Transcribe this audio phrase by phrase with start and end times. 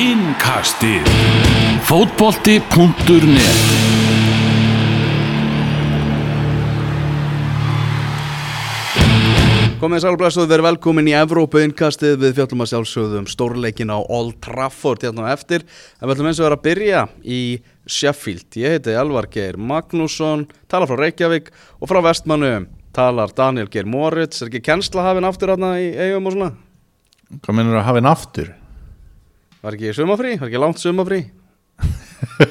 [0.00, 1.04] Innkastið.
[1.84, 3.58] Fótbolti.net
[9.80, 12.16] Komið sálblæst og verið velkomin í Evrópu innkastið.
[12.22, 15.66] Við fjöllum að sjálfsögðum stórleikin á Old Trafford hérna á eftir.
[16.00, 17.42] En við ætlum eins og vera að byrja í
[17.84, 18.48] Sheffield.
[18.56, 22.54] Ég heiti Elvar Geir Magnússon talar frá Reykjavík og frá Vestmannu
[22.96, 24.40] talar Daniel Geir Moritz.
[24.40, 26.50] Er ekki kennsla hafinn aftur hérna í eigum og svona?
[27.44, 28.50] Hvað mennur að hafa henn aftur?
[29.64, 31.20] Var ekki sumafrí, var ekki langt sumafrí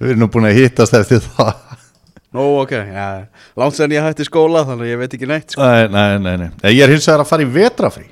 [0.00, 1.52] Við erum nú búin að hittast eftir það.
[2.36, 3.04] Nú ok, já,
[3.56, 5.62] langt sen ég hætti skóla þannig að ég veit ekki neitt sko.
[5.62, 6.48] Nei, nei, nei, nei.
[6.74, 8.04] Ég er hins vegar að fara í vetrafrí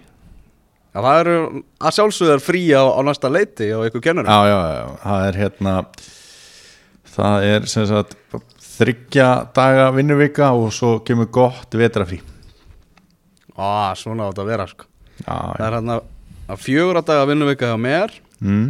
[0.95, 1.35] Já, það eru
[1.83, 5.38] að sjálfsögðar frí á, á næsta leiti og ykkur kennur Já, já, já, það er
[5.43, 5.74] hérna
[7.15, 8.15] Það er sem sagt
[8.74, 12.21] þryggja daga vinnuvika og svo kemur gott vetrafrí
[13.59, 14.87] Á, svona átt að vera sko.
[15.21, 15.99] Já, Það er hérna
[16.48, 18.66] að fjögur að daga vinnuvika hjá mér mm.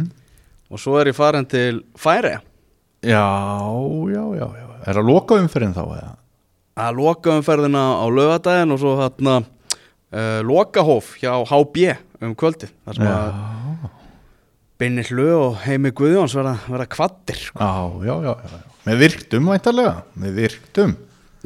[0.71, 2.35] og svo er ég farin til Færi
[3.05, 3.25] Já,
[4.09, 6.13] já, já, já Er að loka umferðin þá eða?
[6.75, 11.85] að loka umferðina á lögadaginn og svo hérna uh, lokahóf hjá HB
[12.25, 13.91] um kvöldi þar sem að Já,
[14.75, 17.63] Binni Hlu og Heimi Guðjóns verða, verða kvattir sko.
[17.63, 18.57] já, já, já, já.
[18.85, 20.97] Með virktum væntarlega Með virktum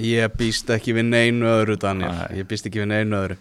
[0.02, 2.40] ég býst ekki við neinu öðru Daniel Nei.
[2.40, 3.38] ég býst ekki við neinu öðru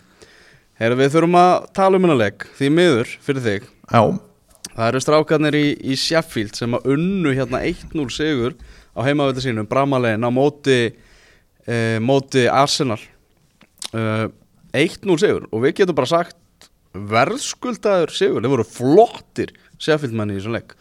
[0.79, 3.65] Heru, við þurfum að tala um hennar leik því miður fyrir þig.
[3.91, 4.03] Já,
[4.69, 8.55] það eru strákarnir í, í Sheffield sem að unnu hérna 1-0 sigur
[8.95, 10.77] á heimavöldu sínum, bramalegin á móti
[11.67, 13.01] e, móti Arsenal.
[13.91, 14.29] E,
[14.79, 20.39] 1-0 sigur og við getum bara sagt verðskuldaður sigur, þeir voru flottir Sheffield menni í
[20.39, 20.79] þessum leik.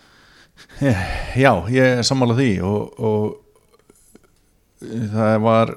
[1.42, 5.74] Já, ég er sammála því og, og það var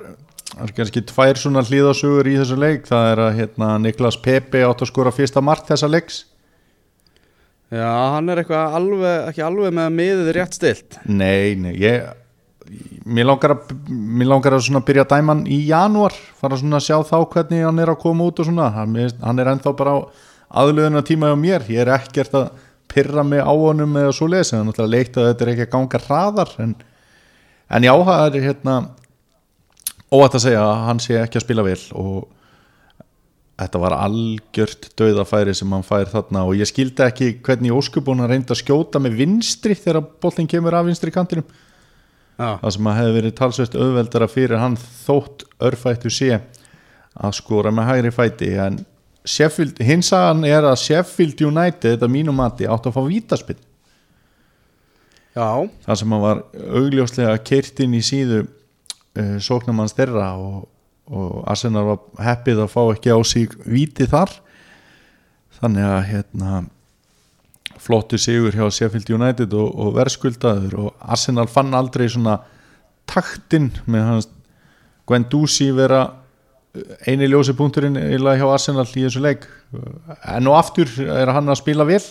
[0.50, 2.88] það er kannski tvær svona hlýðasugur í þessu leik.
[2.90, 6.24] Það er að hérna, Niklas Pepe átt að skora fyrsta mark þessa leiks.
[7.70, 12.08] Já, hann er eitthvað alveg, ekki alveg með miðið rétt stilt Nei, nei, ég
[13.06, 16.96] mér langar að, mér langar að svona byrja dæman í janúar, fara svona að sjá
[17.06, 18.68] þá hvernig hann er að koma út og svona.
[18.74, 19.98] Hann, er ennþá bara á
[20.62, 22.50] aðlöðuna tíma hjá mér, ég er ekkert að
[22.90, 25.74] pyrra mig á honum eða svo lesi þannig að leikt að þetta er ekki að
[25.74, 26.72] ganga hraðar en,
[27.70, 28.76] en já, það er hérna
[30.10, 32.28] óætt að segja að hann sé ekki að spila vel og
[33.60, 38.30] þetta var algjört dauðafæri sem hann fær þarna og ég skildi ekki hvernig óskubun hann
[38.32, 41.44] reyndi að skjóta með vinstri þegar boltin kemur af vinstri kantinum.
[42.40, 46.38] Já, það sem að hefði verið talsvist auðveldara fyrir hann þótt örfættu sé
[47.20, 48.78] að skora með hægri fæti en
[49.28, 53.58] Sheffield, hinsagan er að Sheffield United, þetta mínum mati átt að fá vítaspinn,
[55.36, 56.40] já, það sem að var
[56.80, 58.46] augljóslega keirt inn í síðu
[59.18, 60.68] uh, sóknamanns þeirra og,
[61.10, 64.32] og Arsenal var heppið að fá ekki á sig víti þar.
[65.60, 66.52] Þannig að hérna
[67.80, 72.40] flottu sigur hjá Sheffield United og, og verðskuldaður og Arsenal fann aldrei svona
[73.10, 74.30] taktinn með hans
[75.08, 76.04] Guendouzi vera
[77.08, 79.46] eini ljósi punkturinn eiginlega hjá Arsenal í þessu leik.
[80.30, 82.02] En og aftur er hann að spila vel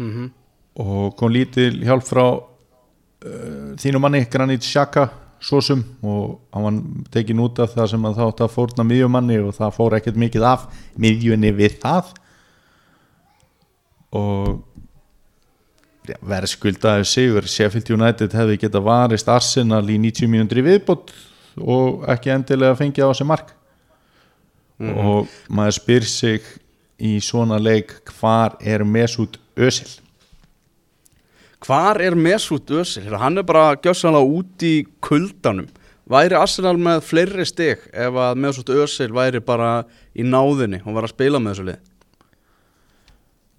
[0.00, 0.30] mhm.
[0.82, 5.08] og kom lítil hjálp frá uh, þínu manni Granit Xhaka
[5.42, 6.80] sosum og hann var
[7.14, 10.46] tekin út af það sem að þátt að fórna miðjumanni og það fór ekkert mikið
[10.46, 10.66] af
[11.02, 12.12] miðjunni við það.
[14.18, 14.60] Og
[16.26, 17.48] verðskuldaði sigur.
[17.48, 21.12] Sheffield United hefði geta varist Arsenal í 90 mínúndri viðbót
[21.60, 23.52] og ekki endilega fengið á sig mark.
[24.82, 26.46] Og maður spyr sig
[27.02, 30.01] í svona leik hvar er Mesut Özil
[31.62, 33.12] Hvar er Mesut Özil?
[33.18, 34.74] Hann er bara gjössanlega út í
[35.04, 35.68] kuldanum.
[36.10, 39.84] Væri Arsenal með fleiri stig ef að Mesut Özil væri bara
[40.14, 41.80] í náðinni og var að spila með þessu lið?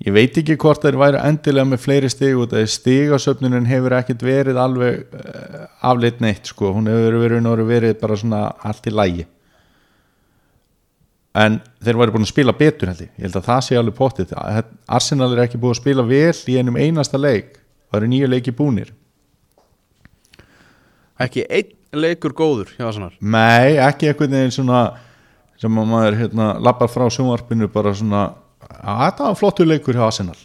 [0.04, 4.26] Ég veit ekki hvort þeir væri endilega með fleiri stig út að stigasöfnunin hefur ekkert
[4.28, 9.26] verið alveg uh, afleitt neitt sko, hún hefur verið, verið, bara svona allt í lægi
[11.34, 13.98] en þeir væri búin að spila betur held ég, ég held að það sé alveg
[13.98, 14.34] pottið
[14.98, 17.58] Arsenal er ekki búin að spila vel í einum einasta leik,
[17.94, 18.94] það eru nýju leiki búnir
[21.22, 23.12] Ekki einn leikur góður hjá Arsenal.
[23.22, 24.80] Nei, ekki einhvern veginn svona
[25.62, 28.24] sem að maður hérna, lappar frá sjónvarpinu bara svona
[28.82, 30.40] að þetta var flottur leikur hjá Arsenal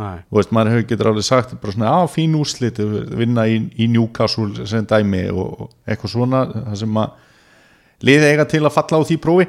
[0.00, 0.20] Nei.
[0.28, 2.78] Þú veist, maður hefur getur alveg sagt bara svona, á, fín úrslit
[3.18, 8.46] vinna í, í Newcastle sem dæmi og, og eitthvað svona það sem að liði eiga
[8.48, 9.48] til að falla á því prófi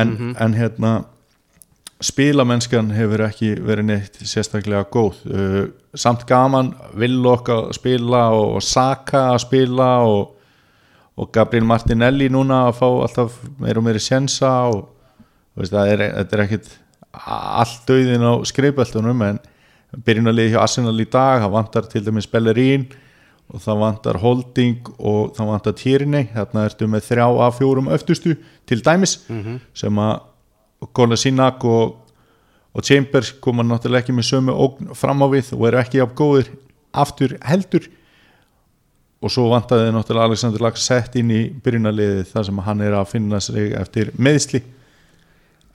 [0.00, 0.94] en, en hérna
[2.04, 5.22] spilamennskan hefur ekki verið neitt sérstaklega góð.
[5.26, 5.62] Uh,
[5.98, 10.36] samt gaman, Villok að spila og, og Saka að spila og,
[11.18, 14.86] og Gabriel Martinelli núna að fá alltaf meira og meiri sjensa og
[15.58, 16.70] veist, er, þetta er ekkit
[17.18, 19.42] allt dauðin á skrifbeltunum en
[20.04, 22.86] byrjunarliði hjá Arsenal í dag það vantar til dæmis Bellerín
[23.48, 28.36] og það vantar Holding og það vantar Tierney, þarna ertu með þrjá af fjórum öftustu
[28.68, 29.22] til dæmis
[29.74, 30.18] sem að
[30.94, 31.96] Golasínak og,
[32.74, 36.52] og Chambers koma náttúrulega ekki með sömu fram á við og eru ekki af góðir
[36.92, 37.88] aftur heldur.
[39.18, 43.12] Og svo vantaði náttúrulega Alexander Lax sett inn í byrjunarliðið þar sem hann er að
[43.16, 44.62] finna sig eftir meðsli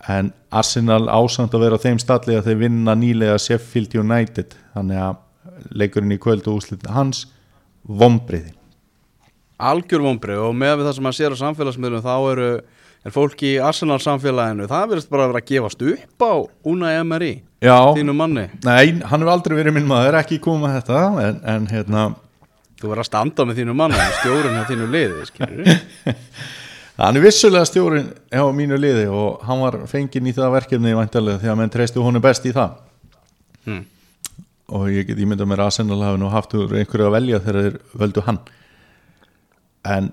[0.07, 4.55] en Arsenal ásand að vera á þeim stalli að þeir vinna nýlega Sheffield United.
[4.75, 7.25] Þannig að leikurinn í kvöld og úslit hans
[7.83, 8.53] vombriði
[9.63, 12.49] algjör vonbrið og með það sem að sér á samfélagsmiðlum þá eru
[13.03, 16.33] er fólk í Arsenal samfélaginu það verðist bara að vera að gefast upp á
[16.71, 17.33] Una Emery,
[17.63, 18.47] Já, þínu manni?
[18.63, 22.03] Nei, hann hefur aldrei verið minn maður ekki komið með þetta en, en hérna.
[22.79, 25.71] Þú verður að standa með þínu manni stjórun hjá þínu liði skilur
[27.01, 31.41] hann er vissulega stjórin hjá mínu liði og hann var fenginn í það verkefni væntalega
[31.41, 32.79] því að menn treystu honum best í það.
[33.63, 33.85] Hmm.
[34.75, 37.61] og ég get ímyndað mér að Arsenal hafi nú haft úr einhverju að velja þegar
[37.61, 38.39] þeir völdu hann.
[39.87, 40.09] En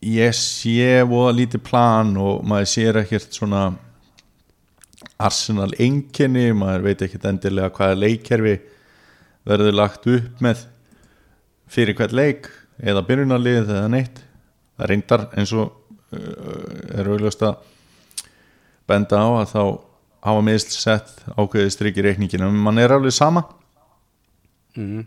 [0.00, 3.64] ég sé voða lítið plan og maður sér ekkert svona
[5.20, 8.54] Arsenal einkenni, maður veit ekkert endilega hvaða leikkerfi
[9.48, 10.64] verður lagt upp með
[11.70, 12.48] fyrir hvert leik
[12.80, 14.22] eða byrjunarlið eða neitt
[14.80, 15.68] það reyndar eins og
[16.16, 17.62] uh, er auðvitað að
[18.88, 19.62] benda á að þá
[20.24, 23.44] hafa meðsl sett ákveðið strikki reikningina en mann er alveg sama
[24.78, 25.02] Mm.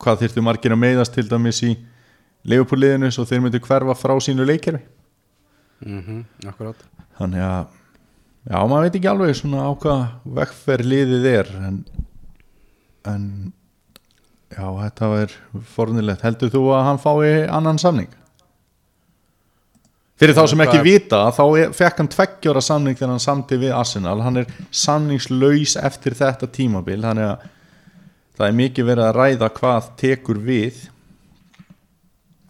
[0.00, 1.74] hvað þyrftu margir að meiðast til dæmis í
[2.46, 4.82] leifupúliðinu svo þeir myndu hverfa frá sínu leikkerfi.
[5.84, 6.48] Mm -hmm.
[6.48, 6.86] akkurát
[7.18, 7.66] þannig að
[8.46, 10.04] já, maður veit ekki alveg svona á hvað
[10.38, 11.80] vekkferð liðið er en,
[13.04, 13.24] en
[14.52, 15.34] já, þetta var
[15.74, 18.12] fornilegt heldur þú að hann fái annan samning?
[20.16, 21.42] Fyrir þá sem ekki vita þá
[21.76, 24.22] fekk hann tveggjóra samning þegar hann samti við Arsenal.
[24.24, 27.42] Hann er samningslaus eftir þetta tímabil þannig að
[28.38, 30.78] það er mikið verið að ræða hvað tekur við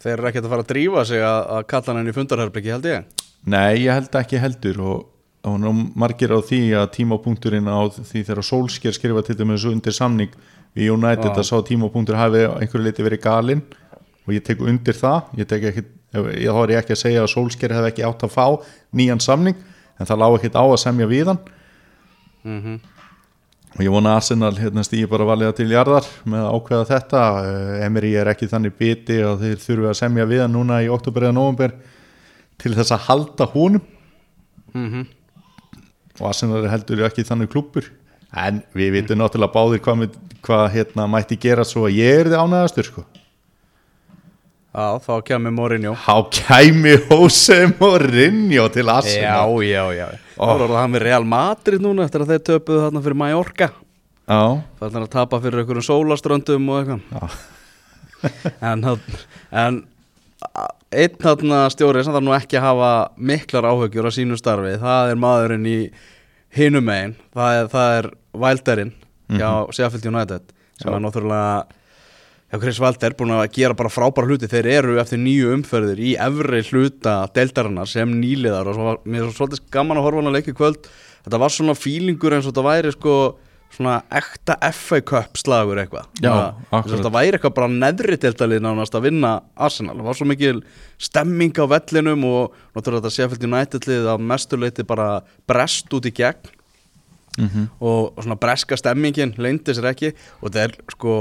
[0.02, 2.88] þeir eru ekkert að fara að drífa sig að, að kalla hann í fundarherblikki held
[2.90, 3.22] ég.
[3.46, 5.04] Nei, ég held ekki heldur og,
[5.46, 5.66] og
[5.98, 10.34] margir á því að tímapunkturinn á því þegar Solskjær skrifa til dæmis undir samning
[10.76, 11.36] við United Já.
[11.36, 13.62] að sá tímapunktur hafi einhverju leiti verið galinn
[14.26, 15.30] og ég tek undir það.
[15.38, 18.46] Ég tek ekki, ég ég ekki að segja að Solskjær hef ekki átt að fá
[18.96, 19.56] nýjan samning
[19.96, 21.42] en það lág ekkit á að semja við hann.
[22.46, 22.60] Mm
[23.76, 27.84] og ég vona Arsenal hérna stýði bara valiða til jarðar með að ákveða þetta Eh,
[27.86, 31.28] Emery er ekki þannig biti að þeir þurfi að semja við hann núna í oktober
[31.28, 31.76] eða november
[32.56, 33.84] til þess að halda honum
[34.72, 35.06] -hmm.
[36.20, 37.90] og Arsenal er heldur ekki þannig klúppur
[38.32, 42.42] en við vitum náttúrulega báðir hvað, hvað hérna, mætti gera svo að ég er þið
[42.42, 43.04] ánæðastur sko.
[44.76, 45.94] Já, þá kemur Mourinho.
[45.96, 49.56] Há kæmi Jose Mourinho til já, Arsenal.
[49.64, 50.06] Já, já
[50.36, 50.44] Ó.
[50.52, 53.68] þá er það með Real Madrid núna eftir að þeir töpuðu þarna fyrir Mallorca.
[54.26, 54.40] Já,
[54.80, 57.04] Það er að tapa fyrir einhverjum sólaströndum og eitthvað.
[57.12, 57.28] Já.
[58.64, 58.80] En,
[59.54, 59.76] en
[60.96, 65.10] einn þarna stjóri sem þarf nú ekki að hafa miklar áhugjur á sínu starfi Það
[65.12, 65.76] er maðurinn í
[66.56, 67.14] hinum megin.
[67.36, 68.08] Það er, það er
[68.42, 68.92] Wilderinn
[69.36, 70.96] hjá Sheffield United sem Já.
[70.96, 71.52] er náttúrulega
[72.46, 74.46] Já, Chris Valder búin að gera bara frábæra hluti.
[74.50, 79.26] Þeir eru eftir nýju umferðir í efri hluta deildarinnar sem nýliðar og svo var, mér
[79.26, 80.86] er svolítið gaman að horfa hann að leika í kvöld.
[81.26, 83.16] Þetta var svona fílingur eins og þetta væri sko
[83.74, 86.06] svona ekta FA Cup slagur eitthvað.
[86.92, 90.60] Þetta væri eitthvað bara neðri deildalið nánast að vinna Arsenal, það var svo mikil
[91.02, 95.08] stemming á vellinum og náttúrulega þetta Sheffield United lið að mestuleiti bara
[95.50, 96.54] brest út í gegn.
[97.36, 100.14] Mm og svona breska stemmingin leyndi sér ekki.
[100.40, 101.12] Og það er sko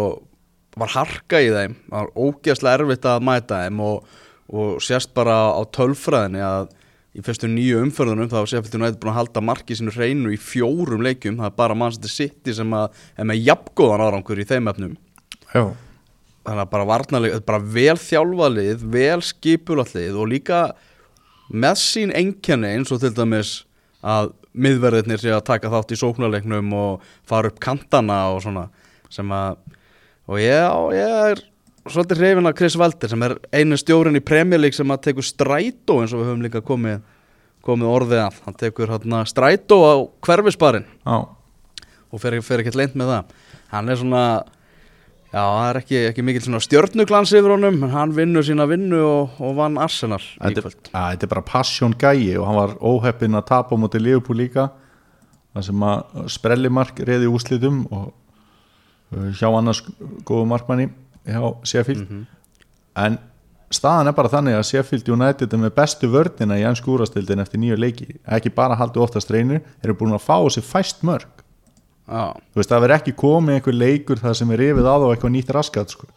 [0.80, 4.18] var harka í þeim, það var ógeðslega erfitt að mæta þeim og,
[4.52, 6.74] og sérst bara á tölfræðinni að
[7.16, 10.40] í fyrstu nýju umförðunum þá sé fyrir nættið búin að halda marki sínu hreinu í
[10.42, 14.72] fjórum leikjum, það er bara Manchester City sem að er með jafngóðan árangur í þeim
[14.72, 14.98] efnum.
[15.54, 15.64] Já,
[16.46, 20.66] þannig að bara varnarlið, bara vel þjálfalið vel skipulallið og líka
[21.56, 23.62] með sín einkenni eins og til dæmis
[24.06, 28.68] að miðverðirnir sé að taka þátt í sóknarleiknum og fara upp kantana og svona
[29.14, 29.58] sem að
[30.30, 31.44] og ég, ég er
[31.86, 35.28] svolítið hrifin af Chris Valder sem er einu stjórin í Premier League sem að tekur
[35.28, 37.04] strætó eins og við höfum líka komið,
[37.66, 38.42] komið orðið að.
[38.48, 39.94] Hann tekur hérna strætó á
[40.26, 40.88] hverfisbarinn.
[41.06, 41.18] Já,
[42.10, 43.40] og fer, fer ekkert leint með það.
[43.74, 44.26] Hann er svona
[45.36, 49.02] já, það er ekki, ekki mikil svona stjörnuglans yfir honum en hann vinnur sína vinnu
[49.04, 53.50] og, og vann Arsenal í þetta, er bara passion gæi og hann var óheppinn að
[53.52, 54.70] tapa á móti Liverpool líka.
[55.56, 58.14] Það sem að sprellimark reði úslitum og
[59.12, 59.84] hjá annars
[60.28, 60.90] góðu markmanni
[61.26, 62.26] hjá Sheffield.
[62.96, 63.18] En
[63.74, 67.62] staðan er bara þannig að Sheffield United er með bestu vördina í ennsku úrastildin eftir
[67.62, 68.12] nýju leiki.
[68.26, 71.46] Ekki bara haldið oftast reynir, þeir eru búin að fá þessi fæst mörg
[72.06, 75.14] Já, þú veist, það verður ekki komið einhver leikur það sem er yfir að og
[75.14, 76.10] eitthvað nýtt raskat sko.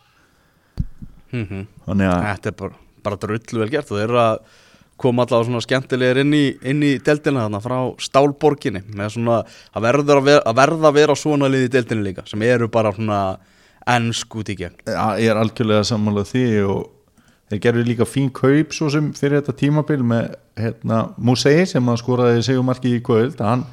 [1.32, 1.62] mhm.
[1.86, 3.92] Þannig að Þetta er bara, bara drullu vel gert.
[3.92, 4.38] Og þeir eru að
[4.98, 9.86] koma allavega svona skemmtilegir inn í, inn í deildina þarna frá stálborginni með svona að
[9.86, 12.92] verða að vera, að verða að vera svona lið í deildinni líka sem eru bara
[12.96, 13.22] svona
[13.88, 14.78] ennsk út í gegn.
[14.88, 16.86] Ja, ég er algjörlega sammálað því og
[17.48, 22.00] þeir gerðu líka fín kaup svo sem fyrir þetta tímabil með hérna, Musei sem að
[22.02, 23.40] skoraði segumarki í kvöld.
[23.40, 23.64] Hann,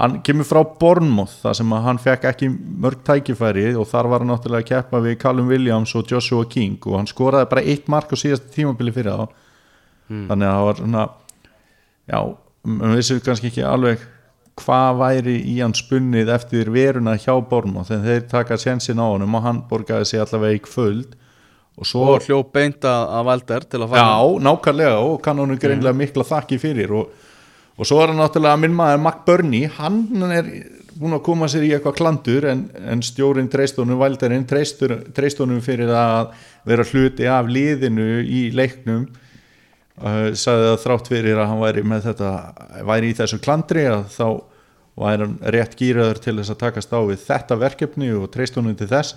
[0.00, 4.24] hann kemur frá Bournemouth þar sem að hann fekk ekki mörg tækifæri og þar var
[4.24, 7.92] hann náttúrulega að keppa við Callum Williams og Joshua King og hann skoraði bara eitt
[7.92, 9.46] mark á síðasta tímabili fyrir þá
[10.10, 11.04] þannig að það var svona
[12.10, 12.20] já,
[12.70, 14.08] við vissum kannski ekki alveg
[14.60, 19.38] hvað væri í hann spunnið eftir veruna hjá Bournemouth þegar þeir taka sjensin á honum
[19.38, 21.16] og hann borgaði sig allavega í kvöld.
[21.80, 24.02] Og svo og hljóp beint að, Valder til að fara.
[24.02, 26.92] Já, nákvæmlega og kann honum greinlega mikla þakki fyrir.
[26.92, 27.30] Og,
[27.78, 30.50] og svo er hann náttúrulega minn maður Mac Burney, hann er
[31.00, 36.34] búin að koma sér í eitthvað klandur en, en stjórin treystónum, Valderinn treystónum fyrir að
[36.68, 39.06] vera hluti af liðinu í leiknum
[40.00, 42.30] uh, sagði að þrátt fyrir að hann væri með þetta
[42.88, 44.26] væri í þessu klandri að þá
[45.00, 48.90] væri hann rétt gýraður til þess að takast á við þetta verkefni og treystónum til
[48.90, 49.16] þess.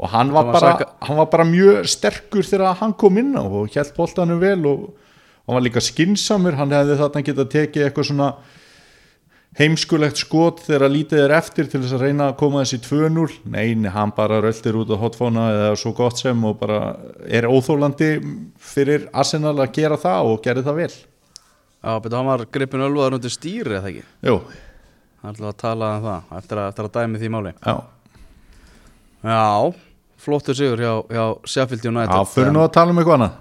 [0.00, 0.72] Og hann var, bara,
[1.04, 4.86] hann var bara mjög sterkur þegar hann kom inn á og hjælt boltanum vel og
[5.44, 8.30] hann var líka skinsamur hann hefði þarna getað tekið eitthvað svona
[9.58, 13.90] heimskulegt skot þegar lítið er eftir til þess að reyna að koma þessi 2-0 neini,
[13.90, 16.80] hann bara röldir út á hotfóna eða svo gott sem og bara
[17.26, 18.10] er óþólandi
[18.62, 20.90] fyrir Arsenal að gera það og gerði það vel.
[21.80, 24.04] Já, betur hann var gripin ölvaður undir stýri eða ekki?
[24.28, 24.40] Jú,
[25.20, 27.50] Það ætla að tala um það eftir að, eftir að dæmi því máli.
[27.60, 27.74] Já,
[29.20, 29.72] Já,
[30.20, 32.14] flottur sigur hjá, hjá Sheffield United.
[32.14, 33.34] Já fyrir nú að tala um eitthvað annað.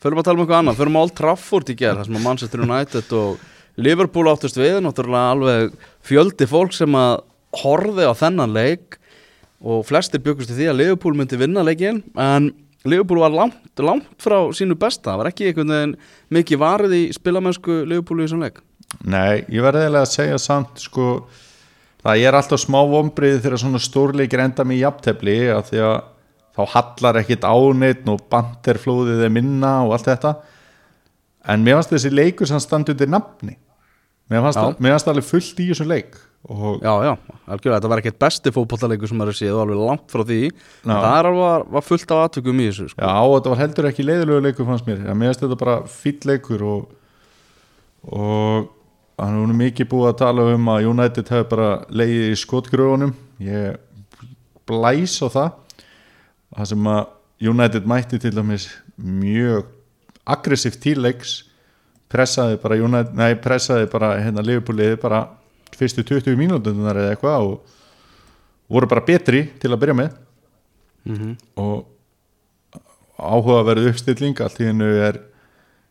[0.00, 2.26] Förum að tala um eitthvað annað, förum á Old Trafford í gerð þar sem að
[2.26, 3.46] Manchester United og
[3.78, 7.20] Liverpool áttust við, náttúrulega alveg fjöldi fólk sem að
[7.60, 8.98] horfi á þennan leik
[9.60, 12.50] og flestir byggust til því að Liverpool myndi vinna leikin en
[12.88, 15.96] Liverpool var langt, langt frá sínu besta, það var ekki einhvern veginn
[16.32, 18.62] mikið varið í spilamennsku Liverpool í þessum leik?
[19.04, 21.08] Nei, ég verði eiginlega að segja samt sko,
[22.00, 25.98] það er alltaf smá vombrið þegar svona stórleikir enda með jafntefli að því að
[26.56, 30.32] þá hallar ekkit áneitt og banterflóðið er minna og allt þetta
[31.48, 33.56] en mér fannst þessi leikur sem standi undir nafni
[34.30, 34.64] mér fannst, Já.
[34.66, 36.18] það, mér fannst alveg fullt í þessum leik
[36.50, 37.12] og Já, já,
[37.52, 40.94] algjörlega, þetta var ekkert besti fótbollaleikur sem maður séð og alveg langt frá því Já.
[40.94, 43.00] það alveg, var fullt af aðtökum í þessu sko.
[43.02, 45.76] Já, og þetta var heldur ekki leiðilegu leikur fannst mér, ja, mér finnst þetta bara
[45.90, 46.96] fýll leikur og
[48.00, 48.70] og
[49.20, 53.12] hann er mikið búið að tala um að United hefur bara leiðið í skotgröfunum
[53.44, 53.76] ég
[54.70, 55.50] blæs á það
[56.56, 57.02] það sem að
[57.50, 59.68] United mætti til dæmis mjög
[60.34, 61.40] aggressíft til leiks
[62.10, 65.24] pressaði bara United, nei pressaði bara hérna Liverpooliði bara
[65.76, 67.76] fyrstu 20 mínútunar eða eitthvað og
[68.70, 70.18] voru bara betri til að byrja með.
[71.08, 71.86] Mm og
[73.20, 75.18] áhugaverð uppstilling allt í hennu er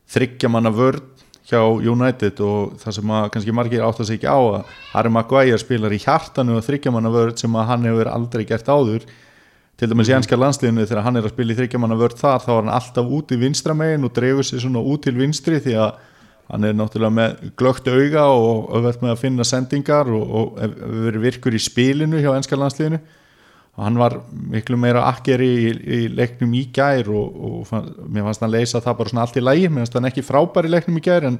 [0.10, 1.03] þryggja manna vörn
[1.50, 5.12] hjá United og það sem að kannski margir átt að sig ekki á að Harry
[5.13, 9.05] Maguire spilar í hjartanu og þryggja manna vörn sem að hann hefur aldrei gert áður
[9.79, 12.41] til dæmis í enska landsliðinu þegar hann er að spila í þryggja manna vörn þar
[12.43, 15.62] þá er hann alltaf út í vinstra megin og dregur sér svona út til vinstri
[15.63, 15.93] því að
[16.50, 20.59] hann er náttúrulega með glögt auga og öðvelt með að finna sendingar og, og
[21.05, 23.00] verið virkur í spilinu hjá enska landsliðinu.
[23.77, 28.25] Og hann var miklu meira akkeri í, í leiknum í gær og, og fann, mér
[28.27, 30.74] fannst hann leysa það bara svona allt í lægi mér fannst hann ekki frábær í
[30.74, 31.38] leiknum í gær en,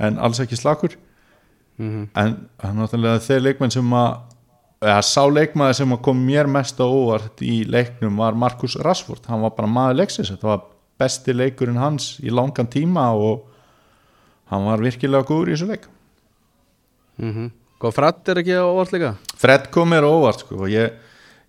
[0.00, 0.96] en alls ekki slakur.
[1.80, 2.10] Mhm.
[2.14, 4.08] en hann náttúrulega þeir leikmenn sem að
[4.80, 9.42] eða sá leikmaður sem kom mér mest á óvart í leiknum var Markus Rashford, hann
[9.44, 10.30] var bara maður leiksins.
[10.32, 10.62] Þetta var
[11.00, 13.46] besti leikurinn hans í langan tíma og
[14.50, 15.86] hann var virkilega góður í þessu leik.
[17.20, 17.50] Mm -hmm.
[17.80, 19.14] Góð Fred er ekki óvart líka?
[19.36, 20.92] Fred kom mér óvart sko, og ég,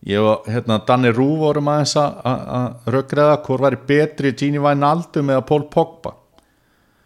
[0.05, 5.45] ég og hérna, Danny Rú vorum aðeins að- röggreða hvort væri betri Gini Wijnaldum eða
[5.45, 6.13] Paul Pogba.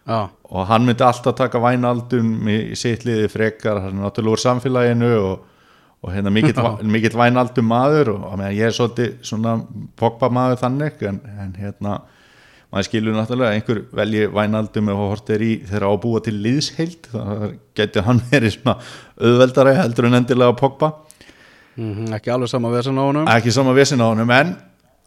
[0.06, 4.38] Já, og hann myndi alltaf taka Wijnaldum í sitt liði frekar, hann er náttúrulega úr
[4.38, 5.38] samfélaginu og,
[6.06, 9.56] og hérna mikill, mikill Wijnaldum maður og meðan ég er svolítið svona
[9.98, 11.96] Pogba maður þannig en, en hérna
[12.70, 16.36] maður skilur náttúrulega að einhver velji Wijnaldum og hortir í þeirra á að búa til
[16.44, 17.44] liðsheild það
[17.78, 18.76] getur hann verið svona
[19.18, 20.92] auðveldari heldur en endilega Pogba.
[21.76, 23.26] Mm ekki alveg sama vesen á honum.
[23.28, 24.54] Ekki sama vesin á honum en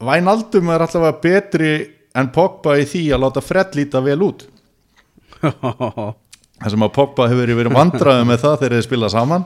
[0.03, 1.73] Wijnaldum er allavega betri
[2.15, 4.45] en Pogba í því að láta Fred líta vel út.
[6.59, 9.45] Þar sem að Pogba hefur verið vandraðið með það þegar þeir spila saman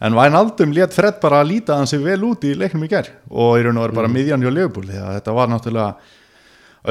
[0.00, 3.10] en Wijnaldum let Fred bara að líta hann sig vel út í leiknum í ger
[3.30, 5.90] og í raun og veru bara miðjan hjá Leopold því að þetta var náttúrulega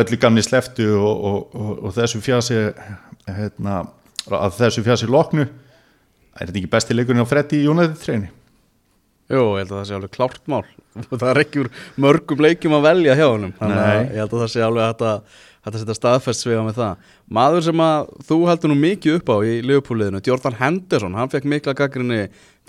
[0.01, 2.59] öllu gamni sleftu og, og, og, og þessu fjasi
[3.27, 3.81] hérna,
[4.31, 5.47] að þessu fjasi loknu.
[6.39, 8.29] Er þetta ekki besti leikurinn á Fred í United treyni
[9.31, 10.63] Jú, ég held að það sé alveg klárt mál.
[11.11, 11.69] Það er ekki úr
[12.03, 15.37] mörgum leikjum að velja hjá honum þannig að ég held að það sé alveg að,
[15.61, 17.05] hægt að setja staðfest svega með það.
[17.37, 21.47] Maður sem að þú heldur nú mikið upp á í Liverpool-liðinu, Jordan Henderson hann fekk
[21.53, 22.19] mikla gaggrinni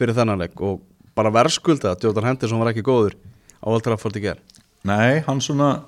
[0.03, 0.83] fyrir þennan leik og
[1.17, 3.17] bara verðskulda að Jordan Henderson var ekki góður
[3.63, 4.41] á Old Trafford í ger
[4.89, 5.85] Nei, hann svona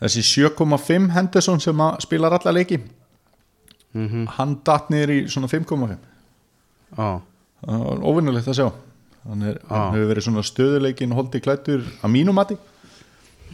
[0.00, 2.80] þessi 7,5 Henderson sem spilar alla leiki
[3.96, 5.96] mm hann datt niður í svona 5,5
[6.96, 7.08] Já,
[7.66, 8.66] það var óvinnulegt að sjá.
[9.26, 9.66] Hann, er, Já.
[9.72, 12.56] hann hefur verið svona stöðuleikin holdi klættur að mínum mati.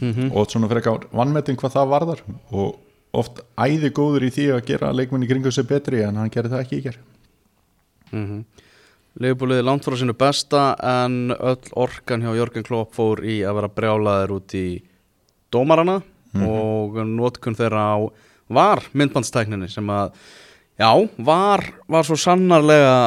[0.03, 0.31] Mhm.
[0.35, 2.21] og svona frekar vannmetin hvað það varðar.
[2.51, 2.75] Og
[3.13, 6.53] oft æði góður í því að gera leikmenn í kringu sig betri en hann gerði
[6.53, 6.97] það ekki í ger
[8.11, 8.43] mm
[9.21, 13.69] Liverpool-liði langt frá sínu besta en öll orkan hjá Jörgen Klopp fór í að vera
[13.75, 14.67] brjálaðir út í
[15.53, 15.99] dómarana
[16.41, 17.97] og notkun þeirra á
[18.53, 20.15] var myndbandstækninni sem að
[20.81, 22.97] já, var, var svo sannarlega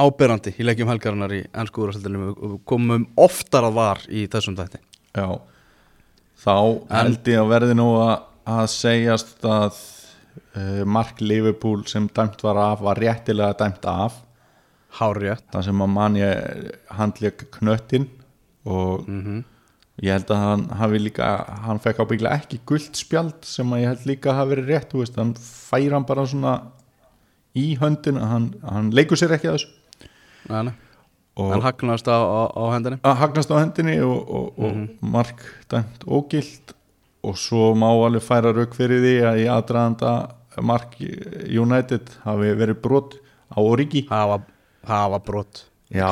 [0.00, 4.80] áberandi í leikjum helgarinnar í ennsku úrastildinu við komum oftar að var í þessum þætti.
[5.12, 5.28] Já,
[6.40, 6.56] þá
[6.96, 8.14] held ég að verði nú að,
[8.56, 9.82] að segjast að
[10.56, 14.22] uh, Mark Liverpool sem dæmt var af var réttilega dæmt af
[14.92, 16.68] Hárjætt það sem að mann ég
[16.98, 18.10] handlék knöttin
[18.68, 19.42] og mm
[20.00, 21.26] ég held að hann hafi líka
[21.66, 25.02] hann fekk ábygglega ekki gult spjald sem að ég held líka hafi verið rétt þú
[25.02, 26.54] veist, hann fær hann bara svona
[27.58, 29.70] í höndin hann, hann leikur sér ekki að þessu.
[30.50, 30.72] En
[31.32, 32.98] og hagnast á, á, á hendinni?
[33.04, 36.74] Hagnast á hendinni og, og, og mark dæmt ógilt
[37.22, 40.14] og svo má alveg færa rauk fyrir því að í aðdraðanda
[40.60, 43.16] mark United hafi verið brot
[43.52, 44.02] á Origi
[44.82, 46.08] hafa, hafa brot Já.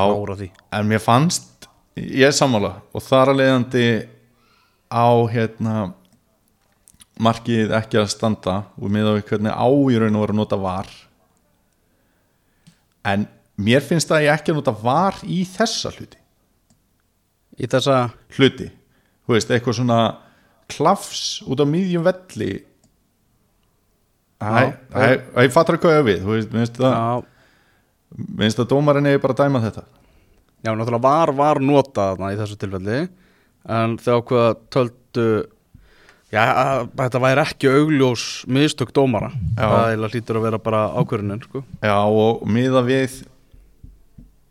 [0.73, 3.87] en mér fannst, ég er sammála og þar að leiðandi
[4.91, 5.75] á hérna
[7.21, 10.59] markið ekki að standa og með á hvernig á í raun og vera að nota
[10.61, 10.89] var.
[13.05, 13.27] En
[13.61, 16.19] mér finnst að ég ekki að nota var í þessa hluti.
[17.61, 17.99] Í þessa
[18.37, 18.71] hluti.
[19.27, 20.01] Þú veist, eitthvað svona
[20.71, 22.53] klafs út á miðjum velli.
[24.41, 26.23] Ég fattar hvað ég á við.
[26.25, 27.30] Þú veist, minnst að, já,
[28.17, 29.87] minnst að dómarinn eigi bara að dæma þetta
[30.61, 32.99] Já, náttúrulega var, var notað þarna í þessu tilfelli
[33.71, 35.27] en þegar hvað töldu
[36.33, 36.43] já,
[37.01, 39.65] þetta væri ekki augljós mistök dómara Já.
[39.65, 41.65] það hlýtur að vera bara ákvörunin sko.
[41.81, 43.23] Já, og miða við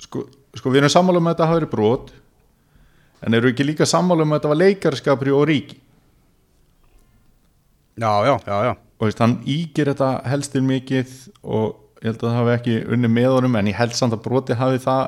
[0.01, 0.25] sko,
[0.57, 2.11] sko við erum sammála um að þetta hafi verið brot
[3.25, 5.79] en eru ekki líka sammála um að þetta var leikarskapri og ríki
[7.99, 11.11] Já, já, já, já og veist, hann ígir þetta helstin mikið
[11.47, 14.23] og ég held að það hafi ekki unni með honum en ég held samt að
[14.27, 15.01] broti hafi það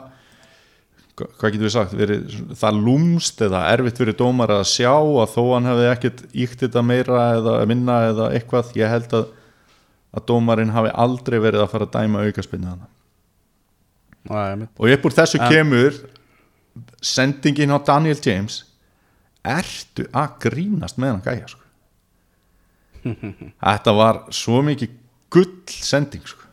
[1.21, 5.29] hva- hvað getur við sagt, verið það lúmst eða erfitt fyrir dómar að sjá að
[5.35, 9.27] þó hann hefði ekkert íkt þetta meira eða minna eða eitthvað ég held að,
[10.17, 12.87] að dómarinn hafi aldrei verið að fara að dæma aukaspinni hann
[14.77, 15.95] og upp úr þessu kemur
[17.01, 18.59] sendingin á Daniel James
[19.43, 21.63] ertu að grínast með hann gæja sko.
[23.65, 24.91] þetta var svo mikið
[25.33, 26.45] gull sending sko.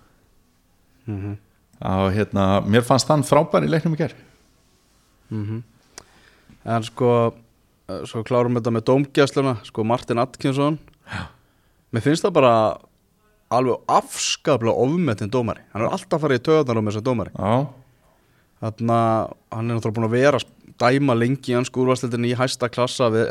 [1.09, 4.25] Og hérna mér fannst hann frábær í leiknum í gerð
[6.69, 7.33] En sko,
[7.89, 10.79] eh, svo klárum við þetta með dómgæsluna sko Martin Atkinson.
[11.09, 11.29] Já.
[11.93, 12.55] Mér finnst það bara
[13.51, 15.65] alveg afskaplega ofmetinn dómari.
[15.73, 17.33] Hann er alltaf farið í töðanar um þessu dómari.
[18.61, 20.41] Þannig að hann er náttúrulega búin að vera
[20.79, 23.31] dæma lengi í hans skúrvastildinni í hæsta klassa við,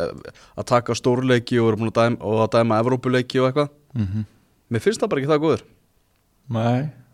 [0.57, 3.69] að taka stórleiki og, dæma, og að dæma Evrópuleiki og eitthvað.
[3.93, 4.25] Mm
[4.67, 5.61] Mér finnst það bara ekki það góður.
[6.49, 7.06] Nei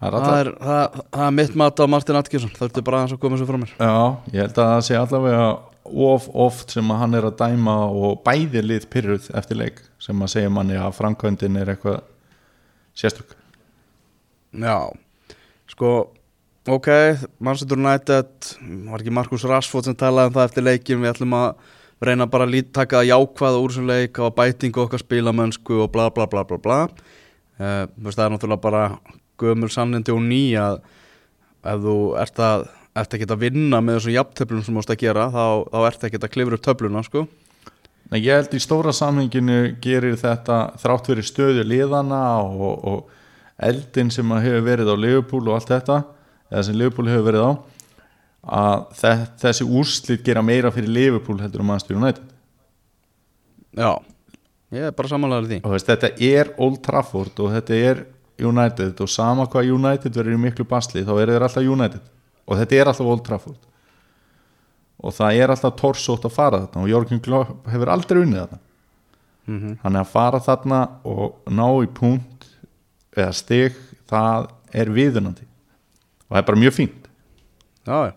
[0.00, 2.52] það er það er, það, það er mitt mat á Martin Atkinson.
[2.56, 3.74] Það ertu bara aðeins að koma þessu frá mér.
[3.76, 3.96] Já,
[4.32, 5.48] ég held að það sé allavega
[5.90, 10.22] of oft sem að hann er að dæma og bæði lið pyrruð eftir leik sem
[10.22, 12.00] að segja manni að framkvæmdin er eitthvað
[12.96, 13.36] sérstök.
[14.50, 14.90] Já,
[15.70, 15.92] sko
[16.70, 16.88] ok,
[17.38, 18.50] Manchester United
[18.90, 22.46] var ekki Markus Rashford sem talaði um það eftir leikin við ætlum að reyna bara
[22.48, 26.28] að lít, taka það jákvæða úr þessum leik hafa bætingu okkar spilamönsku og bla bla
[26.30, 26.82] bla bla bla.
[27.60, 28.84] Uh, það er náttúrulega bara
[29.40, 30.80] gömul sannindi og ný að
[31.70, 32.68] ef þú ert að
[33.00, 36.04] ert ekki að vinna með þessum jafntöflum sem þú mást að gera þá, þá ert
[36.08, 37.24] ekki að klifra upp töfluna sko.
[38.10, 44.10] Nei, ég held í stóra samhenginu gerir þetta þrátt fyrir stöðu liðana og, og eldin
[44.10, 46.00] sem hefur verið á Liverpool og allt þetta
[46.50, 47.52] eða sem Liverpool hefur verið á
[48.40, 49.12] að þe
[49.44, 52.24] þessi úrslit gera meira fyrir Liverpool heldur um Manchester United
[53.76, 53.92] Já,
[54.74, 58.02] ég er bara samanlegaður því og veist, þetta er Old Trafford og þetta er
[58.40, 62.06] United og sama hvað United verður í miklu basli þá eru þeir alltaf United.
[62.48, 63.58] Og þetta er alltaf Old Trafford.
[65.00, 68.60] Og það er alltaf torsótt að fara þarna og Jörgjum Klopp hefur aldrei unnið þarna.
[69.50, 72.46] Mm hann er að fara þarna og ná í punkt
[73.16, 73.78] eða stig
[74.10, 75.46] það er viðunandi.
[76.28, 77.08] Og það er bara mjög fínt.
[77.88, 78.12] Já,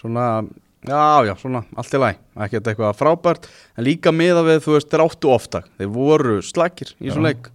[0.00, 0.42] Svona,
[0.88, 3.48] já, já, svona allt í læg, ekkert eitthvað frábært.
[3.76, 7.18] En líka miða við, þú veist, þeir áttu ofta þeir voru slakir í Já.
[7.20, 7.50] leik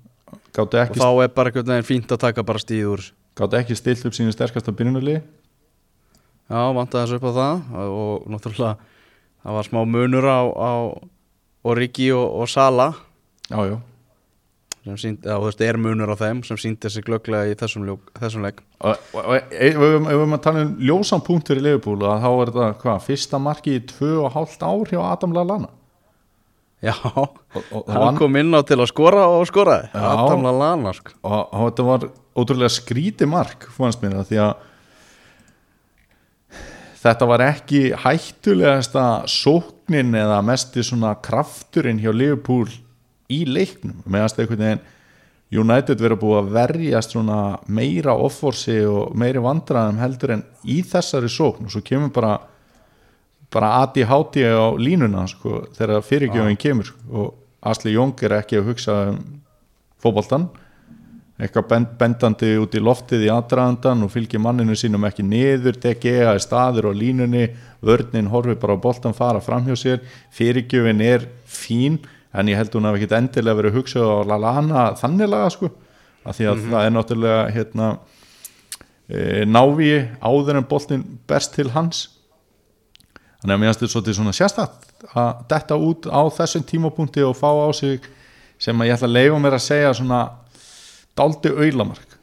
[0.56, 3.16] Gáttu og ekki, þá er bara einhvern veginn fínt að taka bara stíð úr þessu.
[3.36, 5.18] gáttu ekki stilt upp sínu sterkasta byrjunarlið
[6.46, 7.64] Já, vantaði þessu upp á það.
[7.90, 8.76] Og náttúrulega
[9.42, 10.72] það var smá munur á, á
[11.66, 12.92] Origi og, og Sala.
[13.50, 13.78] Já, já.
[14.86, 18.60] Þú veist, er munur á þeim sem síndi þessi glögglega í þessum, ljó- þessum leik.
[18.86, 22.52] Og, og, og ef við erum að tala um ljósan punktur í Leifupúl þá er
[22.54, 25.72] þetta hvað, fyrsta marki í tvö og hálft ár hjá Adam Lallana
[26.86, 27.40] Já, og,
[27.72, 30.06] og, hann var, kom inn á til að skora og skoraði Já.
[30.14, 31.18] Adam Lallana sko.
[31.26, 34.56] og, þetta var ótrúlega skríti mark fannst mér það því að
[37.06, 42.68] þetta var ekki hættulegasta sóknin eða mesti svona krafturinn hjá Liverpool
[43.32, 44.86] í leiknum meðanst einhvern veginn
[45.56, 47.40] United verið búið að verjast svona
[47.72, 52.34] meira offorsi og meiri vandræðum heldur en í þessari sókn og svo kemur bara
[53.54, 54.04] bara háti
[54.46, 57.34] á línuna sko, þegar fyrirgjöfin kemur sko, og
[57.66, 59.20] Asli Jónk er ekki að hugsa um
[60.02, 60.50] fótboltan
[61.36, 66.30] eitthvað bend, bendandi út í loftið í aðdraðandan og fylgir manninu sínum ekki niður, DGA
[66.32, 67.50] er staður á línunni
[67.84, 70.04] vörnin horfir bara á boltan fara fram hjá sér,
[70.36, 72.00] fyrirgjöfin er fín,
[72.32, 75.52] en ég held hún að við geta endilega verið að hugsa á Lallana þannig laga
[75.52, 75.72] sko,
[76.24, 77.90] af því að það er náttúrulega hérna
[79.12, 79.92] e, návi
[80.24, 82.06] áður en boltin berst til hans
[83.46, 87.36] þannig að mér finnst þetta svolítið svona sérstætt að detta út á þessum tímapunkti og
[87.38, 88.08] fá á sig
[88.58, 90.22] sem að ég ætla að leifa mér að segja svona
[91.16, 92.16] daldi auðlamark.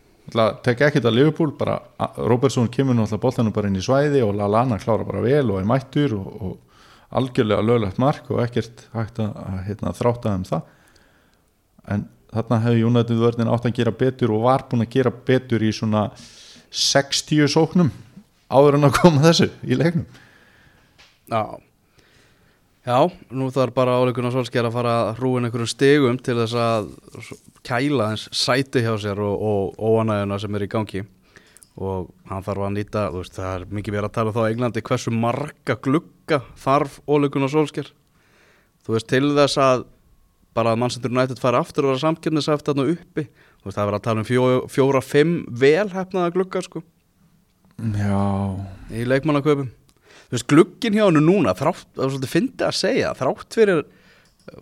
[0.66, 1.76] Tekja ekkert að Liverpool bara
[2.16, 5.68] Robertson kemur náttúrulega boltanum bara inn í svæði og Lallana klára bara vel og er
[5.68, 10.74] mættur og, og algjörlega löglegt mark og ekkert hægt að, að hérna, þrátta um það.
[11.92, 15.62] En þarna hefði United vörðin átt að gera betur og var búin að gera betur
[15.62, 16.08] í svona
[16.72, 17.92] 60 sóknum
[18.52, 20.08] áður en að koma þessu í leiknum
[21.33, 21.42] Já.
[22.83, 22.99] Já,
[23.31, 26.88] nú þarf bara áleikuna svolsker að fara að hrúin einhverjum stigum til þess að
[27.62, 31.05] kæla eins sæti hjá sér og, og óanæðuna sem er í gangi.
[31.79, 34.51] Og hann þarf að nýta, þú veist, það er mikið verið að tala þá á
[34.51, 37.92] Englandi hversu marga glugga þarf áleikuna svolsker
[38.87, 39.85] þú veist, til þess að
[40.53, 43.25] bara að Manchester United fara aftur og vera samkjöfnis eftir þarna uppi,
[43.62, 44.42] þú veist, það er verið að tala um fjó,
[44.73, 46.83] fjóra, fimm velhefnaða glugga sko,
[47.97, 48.18] Já.
[48.92, 49.71] í leikmannaköpum
[50.37, 53.83] veist, glugginn hjá hennu núna þrátt, það er svolítið fyndið að segja þrátt fyrir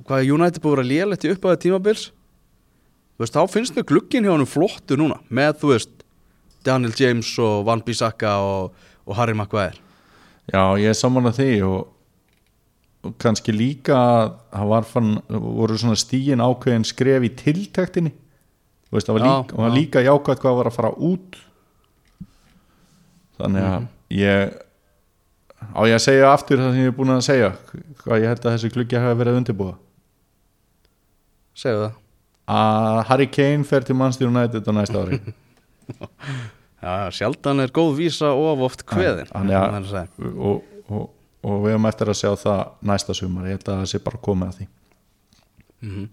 [0.08, 4.32] hvað United búið að lélegt í uppæða tímabils þú veist, þá finnst mér glugginn hjá
[4.34, 5.94] hennu flottu núna með, þú veist,
[6.66, 8.74] Daniel James og Van Bissaka og,
[9.08, 9.78] og Harry Maguire.
[10.52, 11.86] Já, ég er saman að því og,
[13.06, 18.12] og kannski líka að það voru svona stíin ákveðin skref í tiltektinni
[18.90, 21.36] Þú veist, var Já, líka, það var líka jákvæmt hvað var að fara út.
[23.38, 23.86] Þannig að Mhm.
[24.10, 24.56] ég
[25.60, 27.50] á ég að segja aftur það sem ég er búin að segja?
[28.02, 29.76] Hvað ég held að þessi klukki hafi verið undirbúða
[31.60, 31.96] segðu það.
[32.50, 35.20] Að Harry Kane fer til Manchester United á næsta ári.
[36.80, 38.82] Já, sjaldan er góð vísa of oft
[39.76, 40.30] er að segja.
[40.48, 41.08] og, og,
[41.44, 44.22] og við höfum eftir að sjá það næsta sumar, ég held að það sé bara
[44.24, 44.68] komið að því.
[45.84, 46.06] Mhm.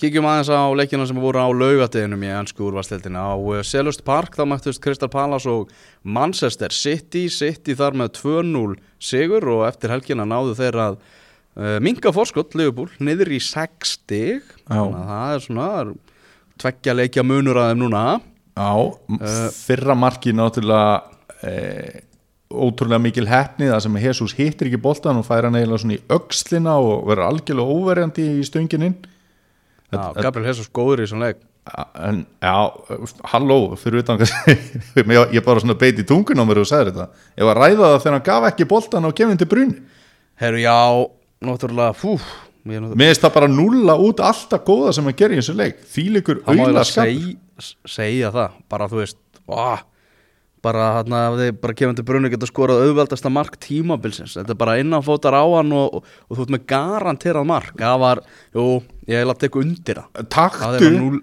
[0.00, 4.32] Kíkjum aðeins á leikina sem voru á laugadeginum í ennsku úrvastildina á uh, Selust Park,
[4.32, 5.68] þá mættust Crystal Palace og
[6.08, 7.26] Manchester City.
[7.28, 12.88] City þar með 2-0 sigur og eftir helgina náðu þeir að uh, minga fórskott Liverpool
[12.96, 14.56] niður í 6 stig.
[14.70, 15.92] Það er svona það er
[16.64, 18.06] tveggja leikja munur að þeim núna.
[18.56, 21.54] Já, uh, fyrra marki náttúrulega e,
[22.48, 26.80] ótrúlega mikil hefni það sem Jesus hittir ekki boltan og færa eiginlega svona í öxlina
[26.80, 29.19] og verður algjörlega óverjandi í stönginin Já,
[29.90, 31.40] Gabriel Jesus góður í svona leik.
[32.00, 32.54] En já,
[33.30, 34.20] halló fyrir utan
[34.96, 37.24] ég ég bara svona beiti tungun á mér og sagði þetta.
[37.36, 39.74] Ég var að ræða það þegar hann gaf ekki boltan kemur til brun
[40.40, 40.76] Herru, já,
[41.44, 45.36] náttúrulega, fú ég náttúrulega mér finnst það bara nulla út alltaf góða sem hann gerir
[45.36, 45.84] í þessu leik.
[45.92, 49.76] Þvíleikur Það má eiginlega seg, segja það bara þú veist ó,
[50.64, 54.34] bara hann að þið bara kemur til brunni geta skorað auðveldasta mark tímabilsins.
[54.38, 57.74] Þetta er bara innanfótar á hann og, og, og þú ert með garanterað mark.
[57.80, 58.22] Það var,
[58.56, 58.66] jú,
[59.08, 60.26] ég hef að teka undir það.
[60.36, 61.20] Taktu núl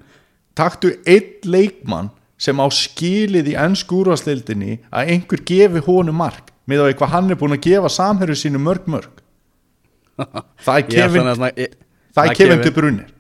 [0.57, 2.09] taktu einn leikmann
[2.41, 7.29] sem á skilið í ennsku úrvarsleildinni að einhver gefi honum mark með að hvað hann
[7.33, 9.21] er búin að gefa samherju sínu mörg mörg.
[10.65, 10.87] Það er
[11.61, 11.77] ég-
[12.17, 13.13] það er Kevin til brunir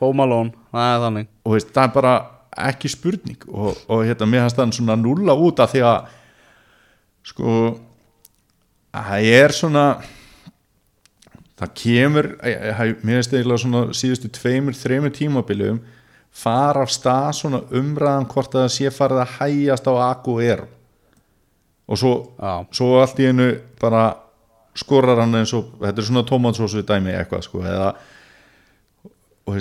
[0.00, 1.26] Home Alone, það er þannig.
[1.44, 2.14] Og veist, það er bara
[2.56, 6.06] ekki spurning og, og hérna, mér hans þann svona nulla út af því að
[7.26, 7.56] sko
[8.96, 9.84] það er svona
[11.56, 15.80] það kemur ég- mér finnst eiginlega svona síðustu tveimur, þreimur tímabilum
[16.36, 20.64] fara af stað svona umræðan hvort að það sé farið að hægjast á Agu er
[21.86, 22.12] og svo,
[22.74, 24.16] svo allt í einu bara
[24.76, 27.94] skorar hann eins og þetta er svona tómatsósu dæmi eitthvað sko, eða
[29.46, 29.54] og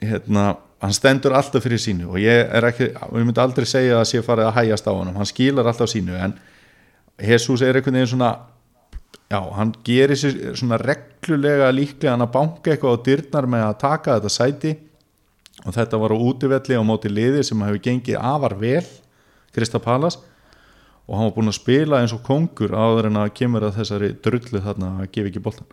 [0.00, 0.44] hérna,
[0.84, 4.10] hann stendur alltaf fyrir sínu og ég er ekki, og ég myndi aldrei segja að
[4.10, 6.36] sé farið að hægjast á honum, hann skilar alltaf sínu en
[7.20, 8.32] Jesus er einhvern veginn svona
[9.30, 13.78] já, hann gerir sér svona reglulega líklega hann að banka eitthvað á dyrnar með að
[13.82, 14.74] taka þetta sæti.
[15.64, 18.84] Og þetta var á útivelli á móti liði sem hefur gengið afar vel
[19.54, 20.18] Krista Palas
[21.06, 24.10] og hann var búinn að spila eins og kongur áður en að kemur að þessari
[24.24, 25.68] drullu þarna að gefa ekki boltan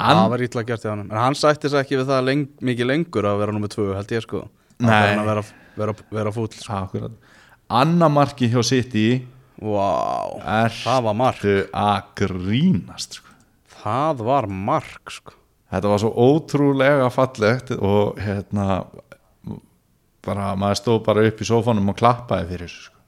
[0.00, 2.88] Það var ítla gert í hann En hann sætti sér ekki við það leng, mikið
[2.90, 4.40] lengur að vera nummið tvö held ég sko
[4.82, 5.12] Nei.
[5.14, 5.42] Að vera,
[5.78, 6.72] vera, vera fúll sko.
[6.74, 7.12] Akkurat
[7.72, 9.06] Anna marki hjá City
[9.62, 13.28] Vá, er það var mark að grínast sko.
[13.82, 15.36] Það var mark sko
[15.72, 18.82] þetta var svo ótrúlega fallegt og hérna
[20.22, 22.98] bara maður stóð bara upp í sófanum og klappaði fyrir þessu sko.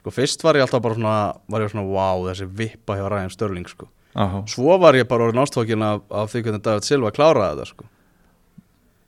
[0.00, 1.18] Sko fyrst var ég alltaf bara svona
[1.50, 4.44] Var ég svona, vá, þessi vippa hjá Ryan Störling sko Aha.
[4.46, 7.88] Svo var ég bara orðin ástfókin af, af því hvernig David Silva kláraði þetta sko.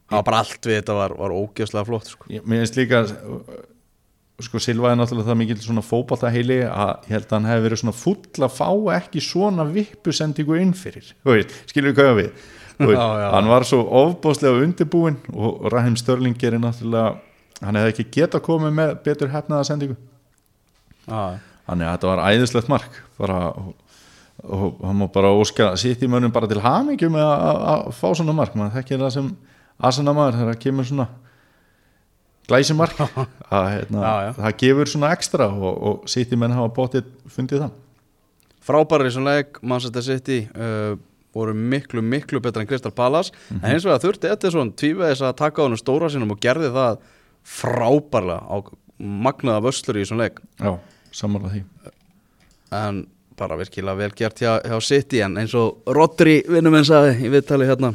[0.07, 2.27] Það var bara allt við þetta var, var ógeðslega flott sko.
[2.31, 3.01] Ég- mér finnst líka
[4.47, 7.67] sko Silva er náttúrulega það mikil svona fótbolta heili að ég held að hann hefði
[7.69, 11.15] verið svona full að fá ekki svona vippusendingu inn fyrir.
[11.25, 12.03] Þú veist, skilur við?
[12.03, 12.31] Hvað við
[12.77, 13.29] Já, já.
[13.33, 17.15] hann var svo ofbóðslega undirbúinn og Rahim Störling gerir náttúrulega
[17.65, 19.97] hann hefði ekki geta komið með betur hefnaða sendingu
[21.07, 23.39] þannig að þetta var æðislegt mark bara,
[24.49, 28.09] og, og hann má bara óska sitt í mönnum bara til hamingju með að, fá
[28.17, 28.55] svona mark.
[28.59, 29.31] Maður þekkir það sem
[29.91, 31.09] asana maður þegar það kemur svona
[32.47, 34.31] glæsi mark að hérna, Já, já.
[34.39, 37.75] það gefur svona ekstra og, og sitt í menn hafa bótið fundið það.
[38.67, 40.95] Frábæri sem leik Manchester City uh,
[41.37, 43.35] voru miklu, miklu betra en Crystal Palace.
[43.51, 43.61] Mhm.
[43.63, 46.99] en hins vegar þurfti Edison tvíveðis að taka á honum stóra sínum og gerði það
[47.47, 48.57] frábærlega á
[48.99, 50.41] magnaða vöslur í þessum leik.
[50.63, 50.73] Já,
[51.15, 51.61] sammála því.
[52.75, 53.03] En
[53.39, 57.33] bara virkilega vel gert hjá, hjá City en eins og Rodri vinnum en sagði í
[57.35, 57.93] viðtali hérna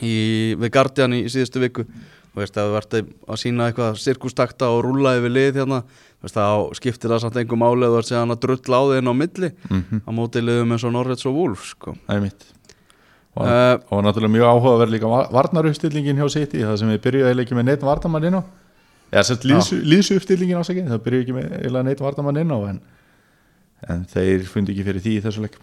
[0.00, 0.16] í,
[0.58, 4.82] við Guardian í, síðustu viku þú veist að þú verði að sína eitthvað sirkustakta og
[4.84, 5.80] rúlla yfir lið hérna
[6.24, 9.08] veist þá skiptir það samt einhver máli að þú ert séðan að drull á inn
[9.08, 11.96] á milli mm á móti liðum eins og Norrets og Wolf sko.
[12.06, 12.46] það er mitt
[13.36, 17.58] og, Uh, og náttúrulega mjög áhugaverð líka varnaruppstillingin hjá City það sem við byrjuði ekki
[17.58, 18.42] með neitt vartamann inn á.
[19.12, 22.80] Eða sett líðsuppstillingin ásækið það byrjuði ekki með neitt vartamann inn á en,
[23.84, 25.58] en þeir fundi ekki fyrir því í þessu leik.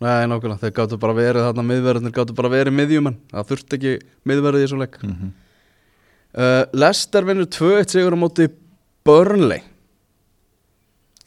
[0.00, 3.18] Nei, nákvæmlega, þeir gáttu bara verið þarna miðverðinir gáttu bara verið miðjumenn.
[3.32, 3.92] Það þurfti ekki
[4.30, 4.96] miðverðið í þessum leik.
[5.02, 5.32] Mm -hmm.
[6.40, 8.48] uh, Lester vinnur 2-1 sigur á móti
[9.04, 9.60] Burnley.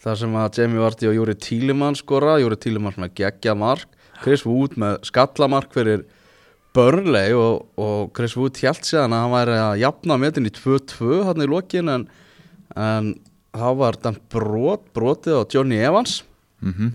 [0.04, 2.40] Þar sem að Jamie Vardy og Júri Tílimann skora.
[2.42, 3.88] Júri Tílimann með geggja mark.
[4.24, 6.04] Chris Wood með skallamark fyrir
[6.74, 11.20] Burnley og, og Chris Wood hjælt séðan að hann væri að jafna metin í 2-2
[11.28, 12.06] hann í lokin en,
[12.74, 13.14] en
[13.54, 16.22] það var þann brot, brotið á Johnny Evans.
[16.64, 16.94] Mhm.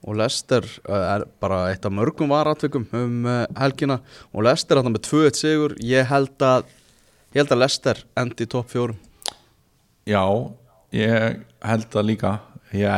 [0.00, 3.98] og Lester uh, er bara eitt af mörgum varatvikum um uh, helgina.
[4.32, 5.74] Og Lester er þarna með 2-1 sigur.
[5.84, 6.70] Ég held að
[7.34, 8.96] ég held að Lester endi í topp fjórum.
[10.08, 10.24] Já,
[10.96, 12.32] ég held það líka.
[12.72, 12.88] Ég,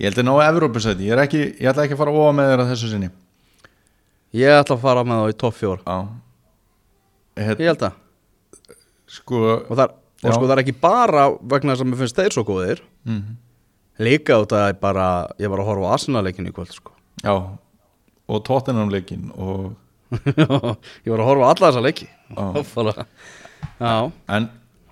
[0.00, 2.64] ég held að ná Evrópusæti, ég, er ég ætla ekki að fara óa með þér
[2.64, 3.12] að þessu sinni.
[4.34, 5.96] Ég ætla að fara með þá í topp fjór Já.
[7.36, 8.02] Ég held að
[9.06, 9.92] Sko og, þar,
[10.22, 12.82] og sko það er ekki bara vegna þess að mér finnst þeir svo góðir.
[13.08, 13.38] Mm,
[14.06, 15.08] líka út að ég bara
[15.42, 16.94] ég var að horfa á Arsenal-leikin í kvöld sko.
[17.24, 17.34] Já,
[18.26, 19.74] og Tottenham leikin og
[21.06, 22.08] ég var að horfa á alla þessa leiki.
[23.76, 24.46] En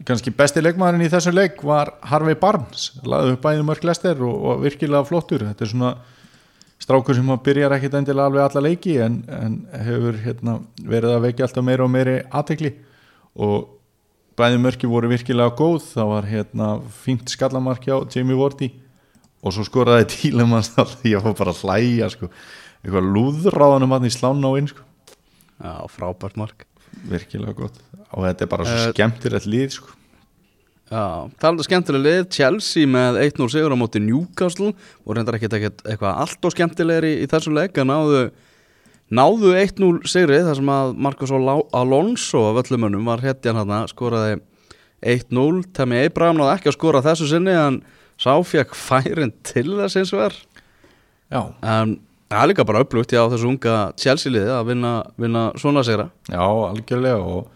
[0.04, 4.34] kannski besti leikmaðurinn í þessu leik var Harvey Barnes, laði upp bæði mörg lester og,
[4.34, 5.46] og virkilega flottur.
[5.48, 5.92] Þetta er svona
[6.82, 9.56] strákur sem að byrjar ekkit endilega alveg alla leiki en, en
[9.86, 12.74] hefur hérna, verið að vekja alltaf meira og meiri aðtekli
[13.44, 13.73] og
[14.38, 16.68] bæði mörki voru virkilega góð það var hérna
[17.04, 18.70] fínt skallamark hjá Jamie Vardy
[19.44, 22.30] og svo skoraði Tílemanns alltaf ég var bara að hlæja sko.
[22.82, 24.86] eitthvað lúðráðanum hann í slána á inn sko.
[25.60, 26.66] já, frábært mark
[27.10, 27.78] virkilega gott
[28.14, 29.94] og þetta er bara svo Eh, skemmtilegt líð sko.
[30.84, 35.80] Já, talandi skemmtilega lið, Chelsea með 1-0 sigur á móti Newcastle og reyndar ekkert ekkert
[35.88, 38.20] eitthvað allt og skemmtilegri í, þessum leik að náðu,
[39.12, 44.38] náðu 1-0 sigri þar sem að Marcos Alonso af öllumönnum var hetjan hann skoraði
[45.04, 47.82] 1-0 Temi Abraham náði ekki að skora þessu sinni en
[48.20, 50.36] sá fekk færin til þess eins og er
[51.34, 51.98] já, en
[52.30, 56.08] það er líka bara upplugt hjá þessu unga Chelsea liði að vinna, vinna svona sigra.
[56.30, 57.46] Já, algjörlega og,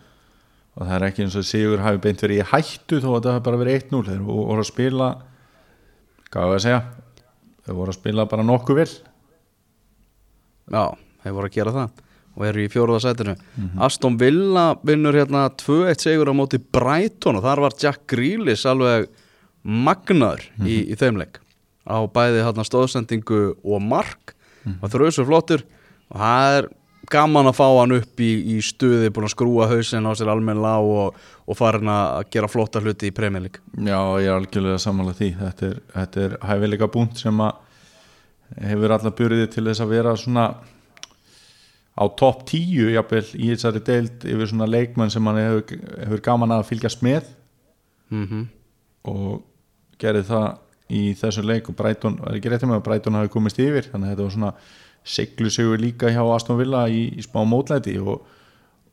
[0.76, 3.36] og það er ekki eins og Sigur hafi beint verið í hættu þó að það
[3.36, 5.10] hafi bara verið 1-0 þeir voru að spila
[6.28, 6.80] hvað var að segja
[7.64, 8.90] þeir voru að spila bara nokkuð vel.
[10.68, 10.84] Já,
[11.36, 12.04] voru að gera það
[12.38, 13.34] og eru í fjóruða sætinu.
[13.82, 19.08] Aston Villa vinnur hérna 2-1 sigur á móti Brighton og þar var Jack Grealish alveg
[19.66, 21.40] magnaður í, í þeim leik.
[21.88, 24.36] Á bæði hérna stóðsendingu og mark.
[24.78, 25.64] Og þrjóðsur flottur.
[26.12, 26.70] Og það er
[27.10, 30.60] gaman að fá hann upp í, í stuði búin að skrúa hausinn á sér almenn
[30.62, 35.14] lág og, og farin að gera flotta hluti í premjölík Já, ég er algjörlega sammála
[35.16, 35.30] því.
[35.40, 37.64] Þetta er, þetta er hæfileika búnt sem að
[38.68, 40.50] hefur alla björði til þess að vera svona
[41.98, 46.54] á topp 10 jafnvel í þessari deild yfir svona leikmenn sem hann hefur, hefur gaman
[46.58, 47.26] að fylgjast með.
[48.14, 48.46] Mm
[49.08, 49.42] og
[50.02, 50.48] gerði það
[50.92, 54.08] í þessu leik og Brighton, er ekki rétt með að Brighton hafi komist yfir, þannig
[54.08, 54.50] að þetta var svona
[55.08, 58.26] siglu sigur líka hjá Aston Villa í, í smá mótlæti og,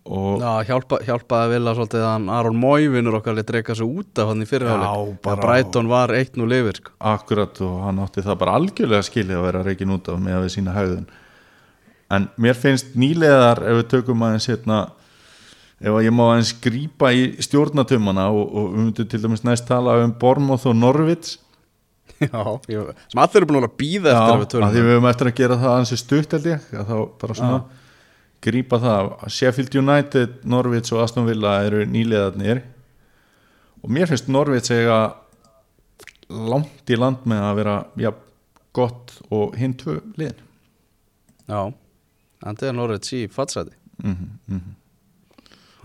[0.06, 4.22] og Já, hjálpa, hjálpaði vilja svolítið að Aron Mói vinnur okkar lit reyka svo út
[4.24, 6.96] af hann í fyrirháleik Já, bara bara- Brighton var 1-0 yfir sko.
[7.12, 10.46] akkurat og hann átti það bara algjörlega skilið að vera reikin út af með að
[10.48, 11.08] við sína haugðun
[12.14, 14.82] en mér finnst nýleðar ef við tökum aðeins hérna
[15.82, 19.98] ef ég má aðeins grípa í stjórnatumana og, og við myndum til dæmis næst tala
[20.04, 21.40] um Bormoth og Norvits
[22.24, 24.94] Já, ég, sem allir eru búin að býða eftir að við að tölum því við
[24.94, 26.68] höfum eftir að gera það aðeins stutt held ég.
[26.72, 27.58] Að þá bara svona
[28.46, 32.62] grípa það Sheffield United, Norvits og Aston Villa eru nýleðarnir
[33.82, 35.00] og mér finnst Norvits eiga
[36.30, 38.14] langt í land með að vera ja,
[38.76, 40.40] gott og hinn tvö liðin.
[41.46, 41.60] Já,
[42.46, 43.74] Andið er Norrið sí fatsæti.
[44.04, 44.74] Mm -hmm.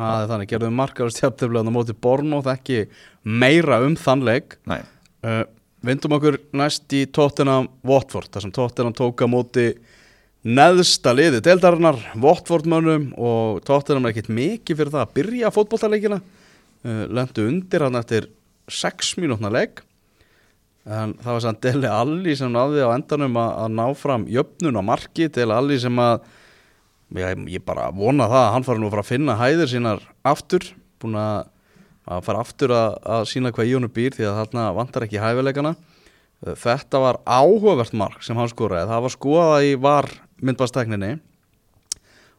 [0.00, 2.88] Það er þannig, gerðum markar og stjæpteflega á móti Bornóð ekki
[3.24, 4.56] meira um þann leik.
[4.66, 4.80] Nei,
[5.24, 5.44] uh,
[5.80, 9.78] Vindum okkur næst í Tottenham Watford þar sem Tottenham tók á móti
[10.44, 16.20] neðsta liði deildarinnar Watford mönnum og Tottenham er ekkert mikið fyrir það að byrja fótboltaleikina.
[16.84, 18.28] Uh, lendu undir hann eftir
[18.68, 19.84] 6 mínútna leik.
[20.88, 24.80] En það var sann Dele Alli sem náði á endanum að, að ná fram jöfnun
[24.80, 26.22] á marki Dele Alli sem að
[27.18, 30.04] ég, ég bara vona það að hann fari nú að fara að finna hæðir sínar
[30.26, 30.66] aftur
[31.00, 31.48] búin að,
[32.26, 35.74] fara aftur að, að sína hvað í honum býr því að þarna vantar ekki hæfileikana.
[36.40, 38.88] Þetta var áhugavert mark sem hann skoraði.
[38.88, 40.08] Það var skoðað í var
[40.40, 41.14] myndbastekninni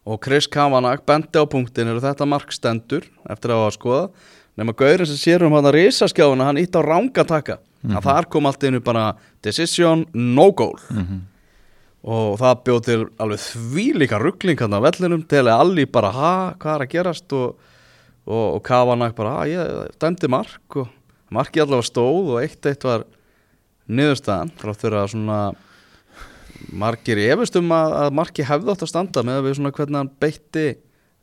[0.10, 4.06] og Chris Kavanagh bendi á punktin eru þetta mark stendur eftir að hafa skoða
[4.58, 7.60] nema Gaurin sem sér um hann að risaskjáðuna hann ítt á ranga taka.
[7.82, 10.78] Að þar kom allt einu bara decision no goal
[12.02, 16.34] og það bjóð til alveg þvílíka ruggling hann á vellinum til að allir bara ha,
[16.62, 17.60] hvað er að gerast og,
[18.26, 20.90] og, og Kavanagh bara, ha, ég dæmdi mark og
[21.32, 23.06] markið allavega stóð og eitt eitt var
[23.92, 25.42] niðurstaðan frá þeirra svona
[26.70, 30.02] margir í efustum að, að marki hefði átt að standa með að við svona hvernig
[30.02, 30.66] hann beitti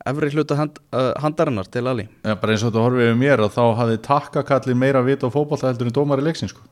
[0.08, 3.42] efri hluta hand, uh, handarinnar til Ali ja, bara eins og þetta horfið við mér
[3.44, 6.62] og þá hafði takkakallið meira vit á fótbolta heldur en dómar í leiksin sko.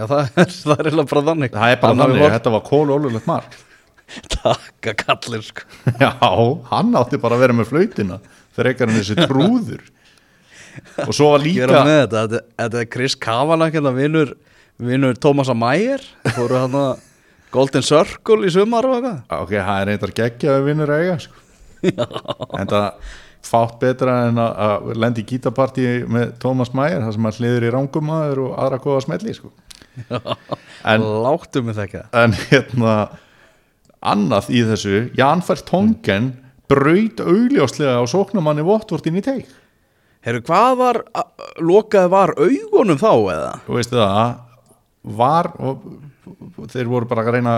[0.00, 1.52] Já, það er, það er bara þannig.
[1.54, 3.56] Það er bara Hann hafi þannig, hort- þetta var kólólulegt mark.
[4.34, 5.66] Takka kallir sko.
[6.00, 6.10] Já,
[6.72, 8.16] hann átti bara að vera með flautina
[8.56, 9.84] fyrir ekkert en þessi trúður.
[11.04, 14.32] Og svo var líka með þetta, þetta, þetta er Chris Kavanagh hérna vinnur,
[14.80, 16.02] vinnur Tómasa Mæger
[16.34, 17.06] fóru hann að
[17.54, 19.16] Golden Circle í sumar og eitthvað.
[19.42, 21.40] Ok, það er eitthvað geggjaði vinnur eiga sko.
[22.60, 23.16] en það
[23.50, 27.72] fátt betra en að, lendi í gítapartí með Tómas Mæger það sem að hliður í
[27.74, 29.50] rángumadur og aðra góða smelli sko.
[30.90, 32.94] En, Láttu mig þekka en hérna
[34.00, 36.32] annað í þessu Jan Fertongen
[36.70, 39.50] braut augljóslega á sóknumanni Votvortin í teik
[40.20, 40.98] Herru, hvað var,
[41.64, 43.52] lokaði var augunum þá eða?
[43.64, 44.34] og veistu það
[45.16, 45.86] var og,
[46.68, 47.54] þeir voru bara að reyna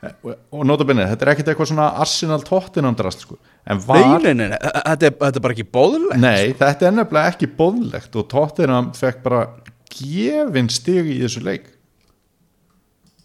[0.00, 3.36] og nota benni, þetta er ekkert eitthvað svona Arsenal Tottenham drast sko.
[3.68, 6.94] en var, Nei, nei, nei, þetta er, þetta er bara ekki bóðulegt nei, þetta er
[6.96, 9.42] nefnilega ekki boðlegt og Tottenham fekk bara
[9.92, 11.68] gefin stig í þessu leik.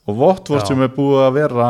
[0.06, 1.70] Og Votvort sem er búið að vera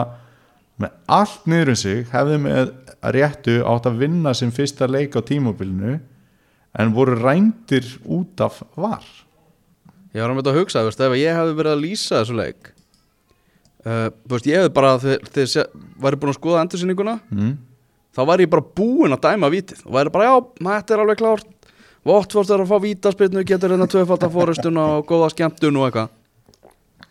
[0.81, 2.73] með allt niður um sig hefði með
[3.15, 5.99] réttu átt að vinna sem fyrsta leik á tímobilinu
[6.75, 9.05] en voru rændir út af var.
[10.15, 12.69] Ég var að mynda að hugsa, veist, ef ég hefði verið að lýsa þessu leik
[13.85, 15.69] uh, veist, Ég hefði bara, þegar sé-
[16.03, 17.53] væri búin að skoða endursýninguna mm.
[18.15, 20.35] þá væri ég bara búinn að dæma vítið og væri bara, já,
[20.69, 21.49] þetta er alveg klárt
[22.05, 26.13] Votvort er að fá vítaspilnu, getur hérna tvöfalda fórustuna og góða skemmtun og eitthvað.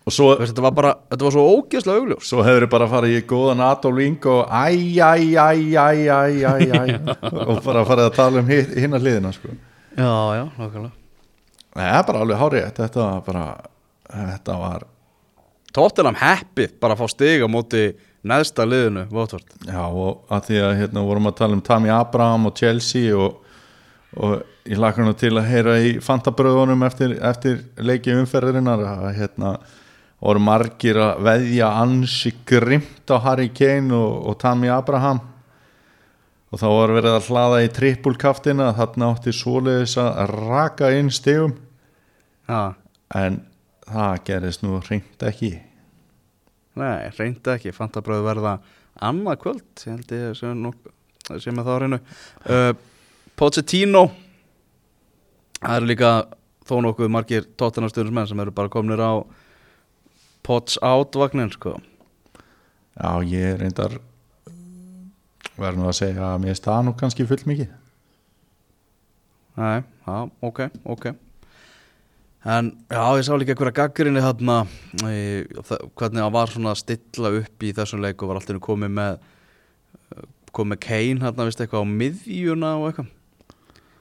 [0.05, 3.23] Og svo Þetta var bara, þetta var svo ógeðslega augljós Svo hefur bara farið í
[3.29, 6.91] góðan Adolf Ingo og æj, æj, æj, æj, æj, æj, æj
[7.49, 9.55] og bara farið að tala um hinn að hliðina sko.
[9.97, 10.93] Já, já, nákvæmlega.
[11.75, 13.47] Nei, það er bara alveg hárið þetta var bara
[14.15, 14.85] þetta var,
[15.75, 17.87] Tottenham heppið bara að fá stig á móti
[18.25, 19.57] neðsta liðinu, Votvort.
[19.67, 23.41] Já, og að því að hérna vorum að tala um Tammy Abraham og Chelsea og,
[24.17, 29.57] og ég lakar nú til að heyra í fantabröðunum eftir, eftir leiki umferðirinnar að hérna
[30.25, 35.21] voru margir að veðja ansi grimt á Harry Kane og, og Tammy Abraham.
[36.55, 41.57] Og þá var verið að hlaða í trippulkaftina þarna átti svoleiðis að raka inn stegum
[42.45, 42.77] Já,
[43.17, 43.39] en
[43.89, 45.55] það gerðist nú reynd ekki.
[46.77, 47.73] Nei, reyndi ekki.
[47.73, 48.59] Fantabröð verða
[49.05, 50.01] annað kvöld sem,
[51.41, 52.01] sem er þá reynu.
[52.45, 52.75] Uh,
[53.35, 54.09] Pochettino.
[55.59, 56.11] Það eru líka
[56.69, 59.25] þó nokkuð margir tóttunarstjórnismenn sem eru bara komnir á
[60.45, 61.79] Pots out vagnin sko.
[62.95, 63.97] Já, ég reyndar
[65.57, 67.71] verður nú að segja að mér staða nú kannski full mikið.
[69.57, 71.07] Nei, já, ok, ok.
[72.45, 74.61] En já, ég sá líka einhverja gaggrinni þarna
[75.09, 75.21] í,
[75.97, 79.23] hvernig það var svona stilla upp í þessum leik og var alltaf komið með
[80.55, 83.14] komið með Kane þarna, vist eitthvað á miðjuna og eitthvað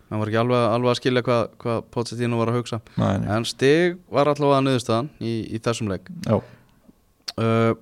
[0.09, 2.79] Það var ekki alveg, alveg að skilja hvað, hvað Pochettino var að hugsa.
[3.01, 3.29] Nei, nei.
[3.37, 6.11] En stig var allavega niðurstaðan í, í þessum leik.
[6.29, 7.73] Uh,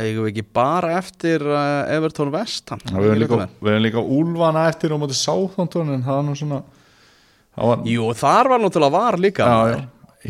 [0.00, 4.62] Eigum við ekki bara eftir uh, Everton Vestham við erum líka, við erum líka úlfana
[4.70, 6.60] eftir á móti sáþóntun en það er nú svona
[7.60, 9.44] var, Jú, þar var náttúrulega var líka.
[9.44, 9.80] Já, já,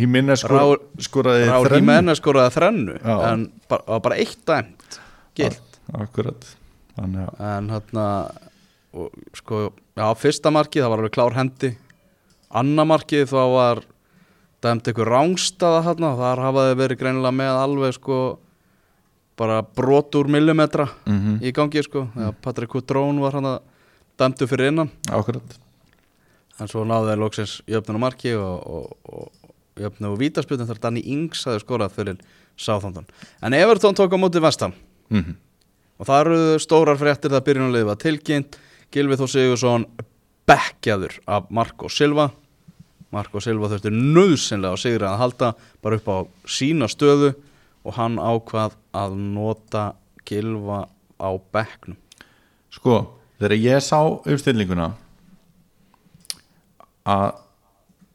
[0.00, 1.78] Jimenez skor, Raúl- skoraði þrennu.
[1.78, 3.14] Jimenez skoraði þrennu Já.
[3.30, 4.98] en bara, var bara eitt dæmt
[5.38, 5.78] gilt.
[5.94, 6.48] Akkurat.
[6.98, 8.06] Þannig að en hérna
[8.94, 11.72] og, sko, já, fyrsta markið það var alveg klár hendi.
[12.50, 13.82] Annar markið þá var
[14.64, 18.20] dæmt einhver rángstaða hérna þar hafaði verið greinilega með alveg sko
[19.40, 22.08] bara brot úr millimetra mm í gangi sko.
[22.14, 23.50] Þegar Patrik Kutrón var hann
[24.20, 24.90] dæmtu fyrir innan.
[25.08, 25.58] Akkurat
[26.60, 30.82] en svo náði þeir loksins jöfnun og marki og, og, og jöfnu og vítaspjöldin þar
[30.82, 32.18] Danny Ings hafði skorað fyrir
[32.60, 33.06] Southampton.
[33.40, 34.74] En Everton tók á móti vestam
[35.08, 35.38] mm
[36.00, 38.54] og það eru stórar fréttir það byrjunarliði var tilkynnt
[38.90, 39.84] Gilvi Þór Sigursson
[40.50, 42.30] bekkjaður af Marco Silva.
[43.14, 45.50] Marco Silva þurfti nöðsynlega á sigri að halda
[45.82, 46.18] bara upp á
[46.50, 47.32] sína stöðu
[47.86, 49.84] og hann ákvað að nota
[50.26, 50.84] Gilva
[51.22, 51.98] á bekknum.
[52.70, 52.98] Sko,
[53.38, 54.90] þegar ég sá uppstillinguna
[57.06, 57.38] að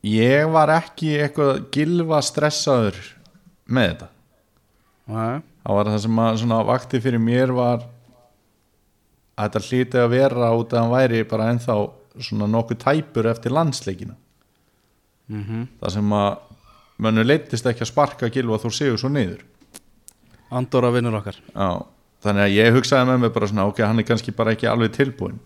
[0.05, 2.99] ég var ekki eitthvað gilva stressaður
[3.65, 4.09] með þetta.
[5.05, 7.83] Nei, það var það sem að vakti fyrir mér var
[9.35, 11.75] að þetta hlýti að vera út að hann væri bara ennþá
[12.27, 14.15] svona nokkuð tæpur eftir landsleikina.
[15.27, 16.37] Mm það sem að
[16.97, 19.43] mönnu leittist ekki að sparka gilva þó séu svo niður.
[20.51, 21.35] Andorra vinnur okkar.
[21.51, 21.81] Já,
[22.23, 24.93] þannig að ég hugsaði með mig bara svona ok, hann er kannski bara ekki alveg
[24.95, 25.39] tilbúin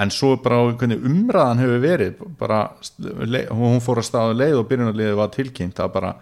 [0.00, 2.60] en svo bara á hvernig umræðan hefur verið bara,
[3.52, 6.12] hún fór að staða leið og byrjunarliðið var tilkynnt að bara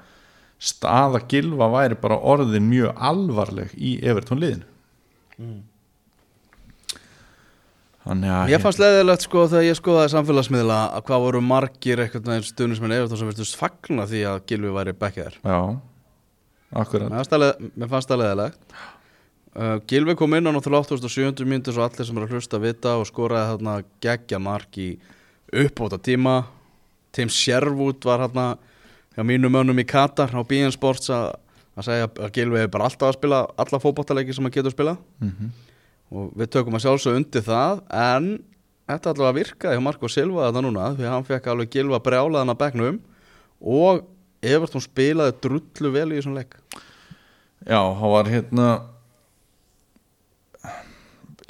[0.61, 4.69] staða gilva væri bara orðin mjög alvarleg í Evertón liðinu
[5.41, 5.70] Þannig að
[8.51, 12.95] Ég fannst leiðilegt sko þegar ég skoðaði samfélagsmiðla að hvað voru margir eitthvað neginn stuðnismenn
[12.97, 15.59] Evertón sem virtust fagna því að Gilvi væri bekkjaður Já,
[16.83, 17.13] akkurat.
[17.13, 18.75] Mér fannst það leiðilegt
[19.55, 21.45] uh, Gilvi kom inn á náttúrulega 87.
[21.47, 24.91] mínútur svo allir sem eru að hlusta vita og skoraði þarna geggja mark í
[25.65, 26.41] uppbóta tíma
[27.15, 28.51] Tim Sherwood var hérna
[29.15, 31.33] hjá mínum mönnum í Katar á BN Sports að
[31.81, 34.99] að segja að Gilvi er bara alltaf að spila alla fótballtaleiki sem hann getur spilað.
[35.23, 35.51] Mm
[36.11, 38.31] og við tökum að sjálfsög undir það en
[38.91, 42.55] þetta allavega virkaði hjá Marko Silva þetta núna því að hann fekk alveg gilva brjálaðan
[42.55, 43.03] að begnum
[43.61, 44.05] og
[44.41, 46.55] Everton spilaði drullu vel í þessum leik.
[47.69, 48.69] Já, hann var hérna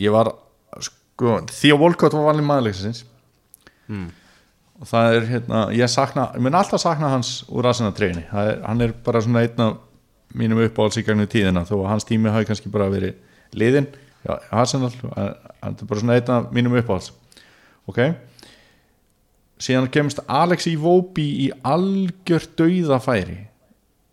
[0.00, 0.32] ég var
[0.82, 3.04] sko, því að Volkot var valin maðurleiksins
[3.90, 4.08] mm.
[4.80, 8.84] og það er hérna, ég sakna ég mun alltaf sakna hans úr aðsina treyni hann
[8.84, 9.78] er bara svona einn af
[10.36, 13.18] mínum uppáhalds í gegnum tíðina þó að hans tími hafi kannski bara verið
[13.58, 13.88] liðin
[14.24, 17.12] já, Arsenal, en hann er bara svona einn af mínum uppáhalds.
[17.88, 18.00] Ok.
[19.60, 23.40] Síðan kemst Alex Iwobi í algjör dauðafæri.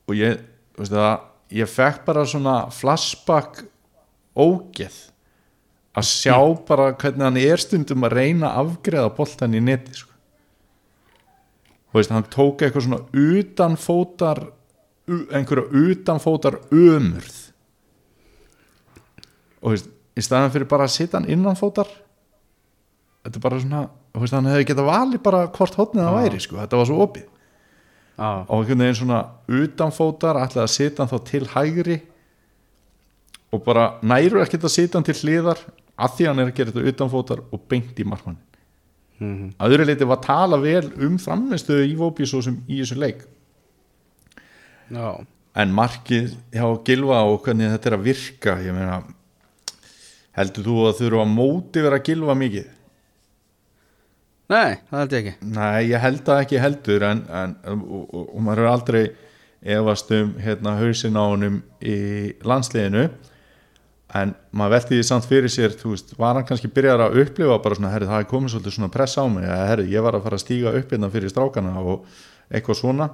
[0.08, 0.42] Og ég,
[0.78, 1.14] veistu það
[1.56, 3.64] ég fekk bara svona flashback
[4.38, 4.98] ógeð
[5.98, 6.38] að sjá
[6.68, 10.14] bara hvernig hann er stundum að reyna að afgreða boltan í neti sko.
[11.88, 14.44] Þú veist, hann tók eitthvað svona utanfótar
[15.08, 17.38] einhverja utanfótar ömurð.
[19.64, 21.90] Og þú veist, í staðan fyrir bara að sitja hann innanfótar
[23.24, 23.82] þetta er bara svona
[24.18, 27.26] veist, hann hefði getað valið bara hvort hotnið það væri, sko, þetta var svo opið.
[28.18, 28.42] Ah.
[28.50, 31.98] og einhvern veginn svona utanfótar ætlaði að sitja hann þá til hægri
[33.54, 35.62] og bara næru ekkert að sitja hann til hliðar
[35.98, 38.40] að því hann er að gera þetta utanfótar og beint í markmann.
[39.22, 42.82] Mm að öðru leiti var að tala vel um framistuðu í Vópi svo sem í
[42.82, 43.24] þessu leik.
[44.94, 45.22] Já,
[45.58, 49.00] en markið hjá Gilva og hvernig þetta er að virka ég meina
[50.38, 52.74] heldur þú að þurfa að móti vera Gilva mikið?
[54.48, 55.48] nei, það held ég ekki.
[55.58, 59.02] Nei, ég held það ekki heldur en, en, og, og, og maður er aldrei
[59.78, 61.98] efast um hérna, hausin á honum í
[62.48, 63.10] landsliðinu.
[64.16, 67.76] En maður velti því samt fyrir sér veist, var hann kannski byrjar að upplifa bara
[67.76, 70.40] svona, herri, það er komið svolítið svona press á mig herri, ég var að fara
[70.40, 72.06] að stíga upp hérna fyrir strákana og
[72.48, 73.10] eitthvað svona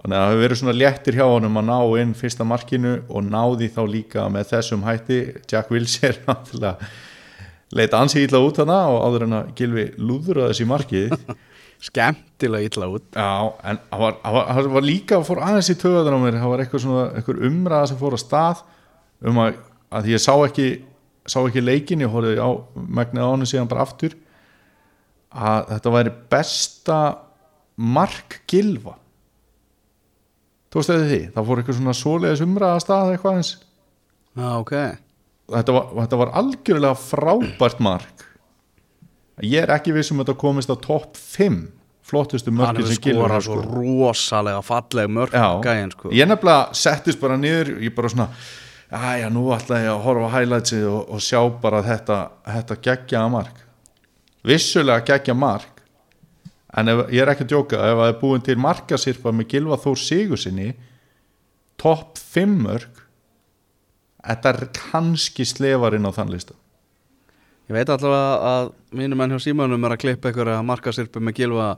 [0.00, 3.26] þannig að það hefur verið svona léttir hjá honum að ná inn fyrsta markinu og
[3.26, 5.20] náði þá líka með þessum hætti.
[5.50, 6.90] Jack Wilshere náttúrulega
[7.76, 11.14] leita ansi ítla út hana og áður en að Gilvi lúður að þessi markið.
[11.86, 13.06] Skemmtilega illa út.
[13.12, 16.62] Já, en það var, var, var líka fór aðeins í töðan á mér, það var
[16.64, 18.62] eitthvað svona eitthvað umræða sem fór að stað
[19.26, 19.58] um að,
[19.98, 20.68] að ég sá ekki
[21.26, 24.14] sá ekki leikin, ég horfði á megnið á hann síðan bara aftur
[25.36, 26.98] að þetta væri besta
[27.76, 28.96] mark gilva
[30.76, 31.22] þú veist þetta því?
[31.32, 33.52] Það fór eitthvað svona svoleiðis umræða að stað eitthvað eins
[34.36, 34.72] Já, ok.
[35.54, 38.24] Þetta var, þetta var algjörlega frábært mark.
[39.46, 41.56] Ég er ekki viss um að þetta komist á topp 5
[42.06, 46.12] flottustu Hann hefur sem gilva skorað svo rosalega falleg mörg gæinn sko.
[46.12, 48.28] Ég nefnilega settist bara niður ég bara svona,
[48.92, 52.18] aðja nú ætla ég að horfa highlightsið og, og sjá bara þetta,
[52.58, 53.64] þetta geggjaða mark.
[54.46, 55.75] Vissulega geggja mark
[56.76, 59.80] en ef, ég er ekki að djóka ef það er búin til markasirpa með Gilva
[59.80, 60.70] Þór Sigur sinni
[61.80, 63.02] topp 5 mörg
[64.26, 66.56] þetta er kannski slefarinn á þann lista.
[67.66, 71.70] Ég veit allavega að mínu menn hjá Símanum er að klippa einhverja markasirpu með gilva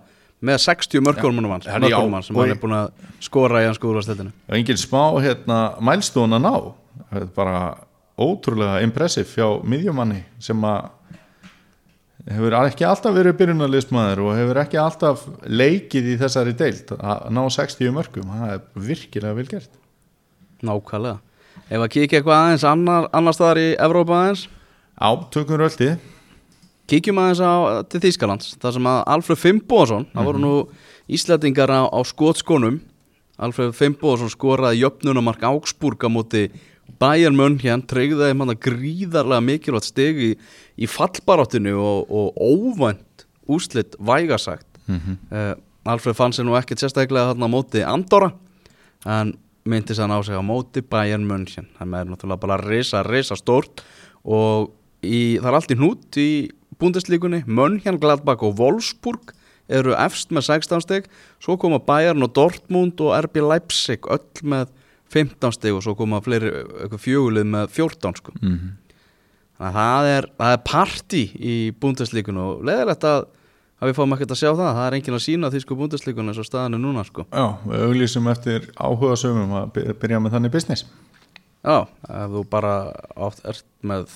[0.45, 2.91] með 60 mörgólmunum hans, mörgólum hans sem hann er búin að
[3.25, 6.53] skora í hans skúrastættinu og engin smá hérna, mælstón að ná.
[7.09, 7.59] Þetta er bara
[8.19, 10.93] ótrúlega impressiv hjá miðjumanni sem að
[12.29, 16.93] hefur ekki alltaf verið byrjunarliðsmaður og hefur ekki alltaf leikið í þessari deild.
[16.99, 19.73] Að ná 60 mörgum, það er virkilega vel gert.
[20.67, 21.19] Nákvæmlega.
[21.69, 24.47] Ef að kíkja eitthvað aðeins annar, annar staðar í Evrópa aðeins.
[24.99, 25.93] Á, tökum röldi
[26.89, 30.53] Kíkjum aðeins á, til Þýskalands þar sem að Alfred Fimboðsson það voru nú
[31.13, 32.79] Íslandingar á, á skotskónum
[33.39, 36.49] Alfred Fimboðsson skoraði jöfnunamark Augsburg á móti
[36.99, 37.39] Bayern
[38.19, 40.31] þeim hann að gríðarlega mikilvægt stig í,
[40.77, 45.01] í fallbaráttinu og, og óvænt úslit vægasagt mm
[45.89, 48.33] Alfred fann sér nú ekkert sérstaklega þarna móti Andorra
[49.09, 49.31] en
[49.65, 53.81] myndi sann á sig á móti Bayern München það er náttúrulega bara risa, risa stórt
[54.25, 56.31] og í, það er allt í hnút í
[56.79, 59.33] búndeslíkunni München, Gladbach og Wolfsburg
[59.69, 61.09] eru efst með 16 steg
[61.41, 64.73] svo koma Bayern og Dortmund og RB Leipzig öll með
[65.13, 66.53] 15 steg og svo koma fleiri
[67.01, 68.35] fjögulið með 14 sko.
[68.41, 68.71] mm -hmm.
[69.59, 73.27] þannig að það er, það er party í búndeslíkunni og leðilegt að,
[73.81, 76.29] að við fáum ekkert að sjá það það er enginn að sína því sko búndeslíkunni
[76.33, 77.27] eins og staðan er núna sko.
[77.33, 80.85] Já, við auglýsum eftir áhuga sögum að by- byrja með þannig business
[81.65, 84.07] Já, ef þú bara oft ert með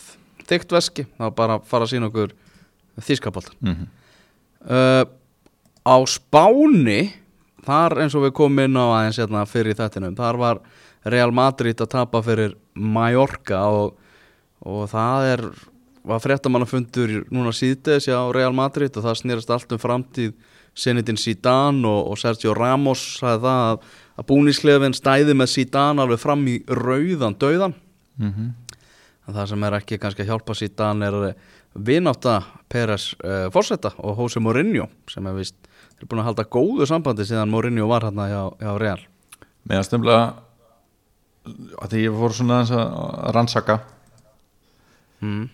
[0.46, 2.32] þygt veski þá bara fara að sína okkur
[3.00, 3.88] þýskapoltan mm -hmm.
[4.70, 5.04] uh,
[5.82, 7.10] Á Spáni
[7.66, 10.60] þar eins og við komum inn á aðeins hérna fyrir þettinum, þar var
[11.04, 13.98] Real Madrid að tapa fyrir Mallorca og,
[14.62, 15.44] og það er
[16.02, 20.32] var fréttamannafundur núna síðdeis á Real Madrid og það snýrast allt um framtíð
[20.74, 23.86] Zenedine Zidane og, og Sergio Ramos sagði það að,
[24.18, 27.78] að búnísklefin stæði með Zidane alveg fram í rauðan döðan
[28.20, 28.50] Mm
[29.22, 31.16] En það sem er ekki kannski að hjálpa síðan er
[31.78, 32.40] vináta
[32.70, 35.54] Peres uh, Forsetta og Jose Mourinho sem er vist,
[35.94, 39.04] eru búin að halda góðu sambandi síðan Mourinho var hérna hjá, hjá Real.
[39.62, 40.16] Mér að stemla
[41.46, 43.80] að því ég fór svona að rannsaka.
[45.22, 45.50] Mm.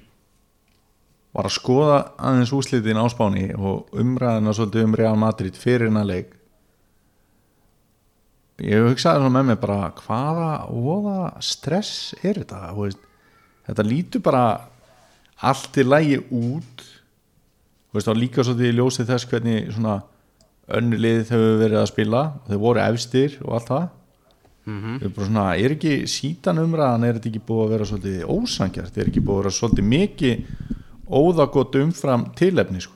[1.37, 6.09] var að skoða aðeins úslitin á Spáni og umræðina svolítið um Real Madrid fyrir hennar
[6.09, 6.33] leik.
[8.65, 12.73] Ég hugsaði svona með mig bara hvaða óða stress er þetta?
[12.75, 13.05] Veist,
[13.69, 14.45] þetta lítur bara
[15.47, 16.83] allt í lægi út.
[17.95, 20.01] Veist, þá líka svolítið í ljósið þess hvernig svona
[20.75, 22.25] önnu lið hefur verið að spila.
[22.41, 23.87] Og þau voru efstir og allt það
[24.69, 28.99] Mm bara svona, er ekki sítan umræðan er þetta ekki búið að vera svolítið ósangjart
[28.99, 30.37] er ekki búið að vera svolítið mikið
[31.09, 32.95] óðagott umfram tilefni sko.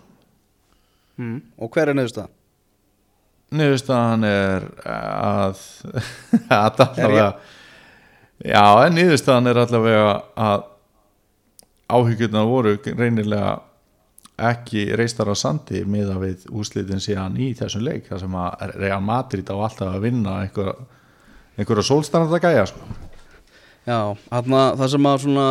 [1.16, 1.42] Mm.
[1.58, 2.30] Og hver er neðust það?
[3.52, 5.60] niðurstaðan er að
[6.56, 7.26] að allavega
[8.42, 10.64] já, en niðurstaðan er allavega að
[11.92, 13.52] áhyggjurnar voru reynilega
[14.52, 19.02] ekki reistar á sandi miða við úslitin síðan í þessum leik þar sem að Real
[19.04, 20.74] Madrid á alltaf að vinna einhverja,
[21.58, 22.80] einhverja sólstænda gæja sko.
[23.82, 25.46] Já, þarna það sem að svona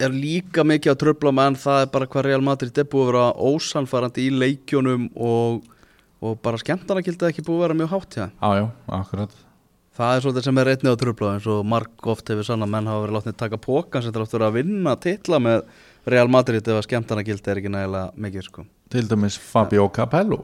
[0.00, 3.06] er líka mikið að tröfla með en það er bara hvað Real Madrid er búið
[3.06, 5.64] að vera ósanfærandi í leikjunum og,
[6.20, 8.24] og bara skemmtana gildi ekki búið að vera mjög hátt hjá.
[8.28, 8.66] Já, já,
[9.00, 9.42] akkurat
[9.96, 12.72] Það er svolítið sem er einnig að tröfla eins og marg oft hefur sann að
[12.74, 15.62] menn hafa verið látnið taka pókan sem þarf að vinna titla með
[16.12, 18.66] Real Madrid ef að skemmtana gildi er ekki nægilega mikið sko.
[18.92, 20.42] Til dæmis Fabio Capello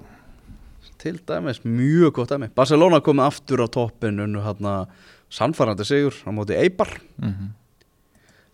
[1.02, 2.52] Til dæmis, mjög gott dæmi.
[2.54, 4.86] Barcelona komið aftur á toppin unnu hérna
[5.32, 6.94] sannfærandi sigur á móti Eibar.
[7.18, 7.50] Mm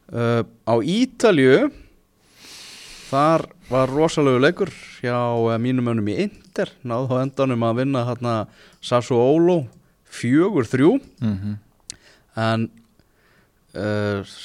[0.09, 1.69] uh, á Ítalju
[3.11, 4.73] þar var rosalegu leikur
[5.03, 8.35] hjá uh, mínum önum í Inter náðu á endanum að vinna hérna
[8.81, 9.67] Sassuolo
[10.09, 10.95] fjögur þrjú.
[11.21, 11.59] Mm
[12.39, 12.69] en
[13.75, 14.37] uh,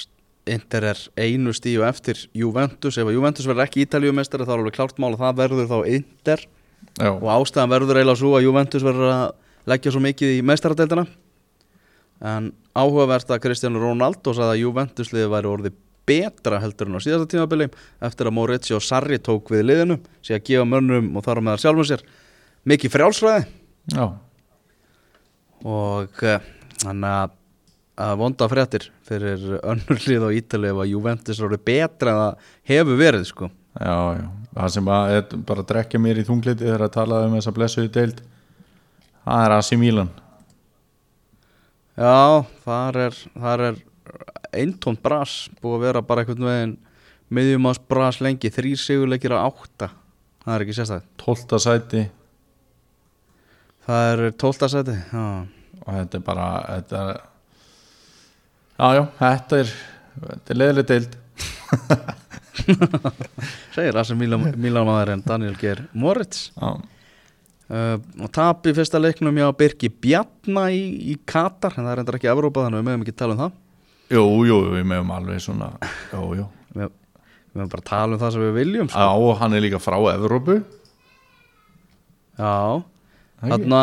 [0.50, 4.76] Inter er einu stíu eftir Juventus, ef að Juventus verður ekki Ítaljumestari þá er alveg
[4.76, 6.46] klárt mál að það verður þá Inter
[7.00, 9.24] Já, og ástæðan verður eiginlega svo að Juventus verður að
[9.72, 11.06] leggja svo mikið í meistaradeildina.
[12.24, 17.02] En áhugavert að Cristiano Ronaldo sagði að Juventus liðið væri orðið betra heldur en á
[17.04, 17.70] síðasta tímabili
[18.04, 21.62] eftir að Maurizio Sarri tók við liðinu sé að gefa mönnum og þar á meðal
[21.64, 22.04] sjálfum sér
[22.68, 23.46] mikið frjálsræði.
[23.94, 24.06] Já,
[25.64, 26.48] og uh,
[26.84, 27.36] þannig að,
[28.06, 32.50] að vonda fréttir fyrir önnur lið á Ítali ef að Juventus orðið betra en það
[32.74, 33.52] hefur verið sko.
[33.80, 37.24] Já, já Það sem að, er bara að drekja mér í þungliti þegar að tala
[37.28, 38.22] um þessa blessuðu deild
[39.24, 40.12] Það er Asi Milan
[41.94, 43.82] Já, þar er, þar er
[44.54, 46.78] eintónt bras búið að vera bara einhvern veginn
[47.34, 49.90] miðjumás bras lengi, þrý sigurleikir á átta
[50.44, 51.60] það er ekki sérstæð 12.
[51.64, 52.04] sæti
[53.88, 55.24] það er tólta seti já.
[55.84, 57.22] og þetta er bara þetta er,
[58.74, 59.74] Já, já, þetta er
[60.50, 61.18] er leðileg deild
[63.76, 66.52] segir það sem Mílanmaðurinn Daniel Geir Moritz.
[66.54, 66.76] Já,
[67.74, 70.84] uh, og tap í fyrsta leiknum hjá Birki Bjarna í,
[71.14, 73.44] í Katar en það er endur ekki Evrópa þannig að við meðum ekki tala um
[73.44, 73.56] það.
[74.14, 75.72] Jú, jú, við meðum alveg svona
[76.12, 76.94] Jú, jú við,
[77.56, 79.02] meðum bara tala um það sem við viljum sko.
[79.02, 80.60] Já, og hann er líka frá Evrópu.
[82.38, 82.54] Já,
[83.40, 83.50] ekki?
[83.50, 83.82] Þarna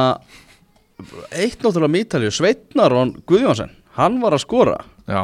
[1.32, 4.80] eitt náttúrulega mítalju, Sveitnaron Guðjónsson, hann var að skora.
[5.08, 5.22] Já,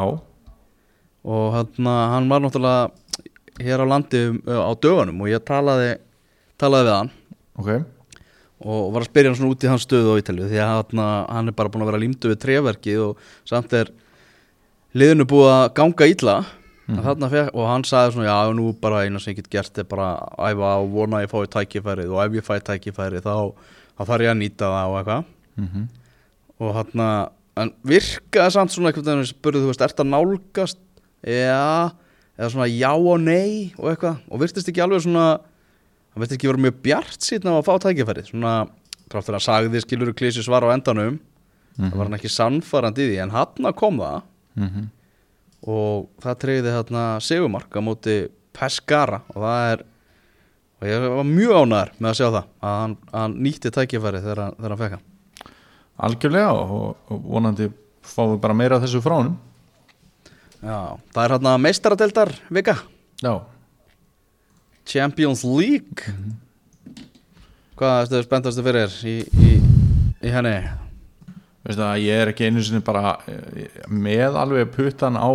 [1.27, 2.91] og hann, hann var náttúrulega
[3.63, 5.97] hér á landi á dögunum og ég talaði,
[6.61, 7.13] talaði við hann.
[7.57, 7.71] Ok.
[8.67, 11.51] Og var að spyrja hann svona út í hans stöðu á Ítalju því að hann,
[11.51, 13.93] er bara búin að vera límdu við treverkið og samt er
[14.97, 16.39] liðinu búið að ganga illa.
[16.87, 17.03] Mm.
[17.03, 20.13] fekk, og hann sagði svona já nú bara eina sem ég get gert er bara
[20.39, 23.35] að æfa og vona að ég fái tækifærið og ef ég fæ tækifærið þá,
[23.99, 25.33] þá þarf ég að nýta það og eitthvað.
[25.57, 25.89] Mm
[26.63, 30.81] og hann virkaði samt svona einhvern veginn spurði þú veist, ert að nálgast?
[31.27, 31.93] Já,
[32.37, 36.51] eða svona já og nei og eitthvað, og virtist ekki alveg svona hann virtist ekki
[36.51, 38.55] vera mjög bjart síðan á að fá tækifærið, svona
[39.13, 41.19] kraftur að sagði skilur klísi svar á endanum
[41.77, 43.17] það var hann ekki sannfarandi í því.
[43.23, 44.23] En hann kom það.
[44.57, 44.87] -hmm.
[45.67, 49.21] og það treyði hérna segumark á móti Pescara.
[49.35, 49.83] Og það er
[50.81, 54.41] og ég var mjög ánæður með að sjá það að hann, hann nýtti tækifærið þegar,
[54.45, 55.05] hann- þegar hann fekk hann.
[56.07, 57.71] Algjörlega og, og vonandi
[58.05, 59.37] fáum við bara meira af þessu frá honum
[60.63, 62.77] Já, það er hérna meistaradeldar vika.
[63.23, 63.35] Já,
[64.87, 66.15] Champions League.
[67.77, 69.55] Hvað erstu spenntastu fyrir í, í,
[70.25, 70.57] í henni?
[71.67, 75.29] veistu það, ég er ekki einu sinni bara eh, með alveg puttan á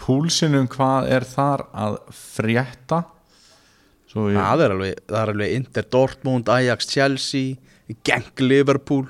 [0.00, 3.00] púlsinum hvað er þar að frétta.
[4.10, 7.56] Ég, Það er alveg, það er alveg Inter Dortmund, Ajax Chelsea
[8.06, 9.06] Genk Liverpool.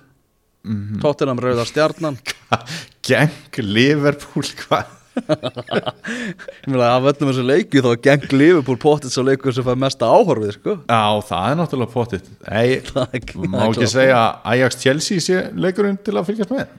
[0.63, 1.01] Mhm.
[1.01, 2.19] Tottenham Rauðar Stjarnan.
[3.07, 9.55] Geng Liverpool hvað Ég meina af öllum þessu leikju þá Genk Liverpool potið svo leikur
[9.57, 10.77] sem fær mesta áhorfið sko.
[10.87, 11.01] Já,
[11.31, 11.93] það er náttúrulega
[12.77, 14.21] er ekki- má ekki segja
[14.53, 16.77] Ajax Chelsea sé leikurinn til að fylgjast með?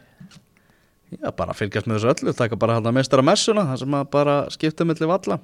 [1.11, 4.05] Já, bara fylgjast með þessu öllu, taka bara hann að meistara messuna það sem að
[4.13, 5.39] bara skipta milli valla.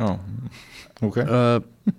[0.00, 0.10] Já,
[1.06, 1.20] ok.
[1.22, 1.90] Uh,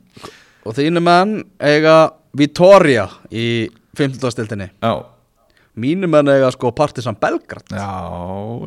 [0.64, 1.94] Og þínu menn eiga
[2.40, 3.68] Vitoria í
[4.00, 4.30] 15.
[4.32, 4.94] stildinni Já,
[5.74, 7.66] Mínu menn eiga sko Partisan Belgrad.
[7.74, 7.90] Já,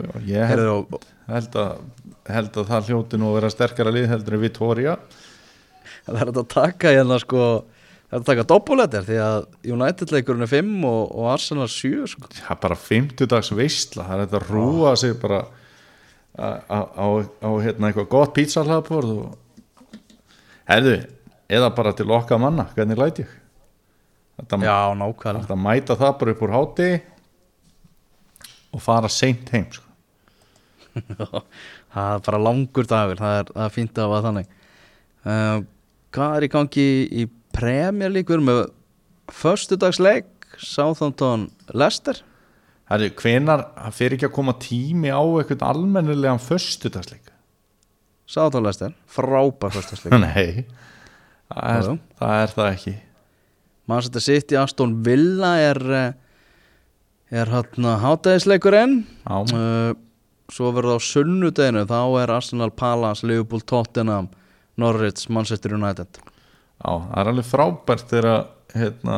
[0.02, 0.96] já ég held,
[1.30, 4.96] held, að, held að það hljóti nú að vera sterkara lið heldur en Vittoria
[6.06, 7.44] Það er að taka hérna sko
[8.06, 9.38] Það er að taka doppuletter því að
[9.74, 12.28] United leikurinn er 5 og, og Arsenal 7 sko.
[12.30, 15.40] Það er bara 50 dags veistla Það er að rúa sig bara
[16.36, 17.06] á,
[17.64, 19.98] hérna eitthvað gott pítsalhaðbord og
[20.66, 20.96] Herðu,
[21.46, 23.34] eða bara til okkar manna hvernig læt ég
[24.36, 25.44] Þetta, Já, nákvæmlega.
[25.46, 26.88] þetta mæta það bara upp úr háti
[28.76, 29.86] og fara seint heim sko.
[31.96, 34.48] Það er bara langur dagur Það er, það er fínt að hafa þannig.
[35.26, 35.58] Uh,
[36.16, 37.24] Hvað er í gangi í
[38.36, 38.60] erum með
[39.36, 40.28] Föstudagsleik
[40.62, 42.20] Southampton Leicester.
[42.88, 47.32] Herðu, hvenar fyrir ekki að koma tími á eitthvað almennilegan föstudagsleik?
[48.28, 50.16] Southampton Leicester Frábær föstudagsleik.
[50.24, 50.64] Nei,
[51.50, 52.94] það er, það er það ekki
[53.86, 56.12] Manchester City Aston Villa er eh,
[57.42, 59.92] er hann hátæðisleikurinn Já, uh,
[60.52, 64.28] svo verður á sunnudeginu þá er Arsenal Palace, Liverpool, Tottenham
[64.78, 66.18] Norwich, Manchester United.
[66.84, 68.42] Já, það er alveg frábært þegar
[68.76, 69.16] hérna,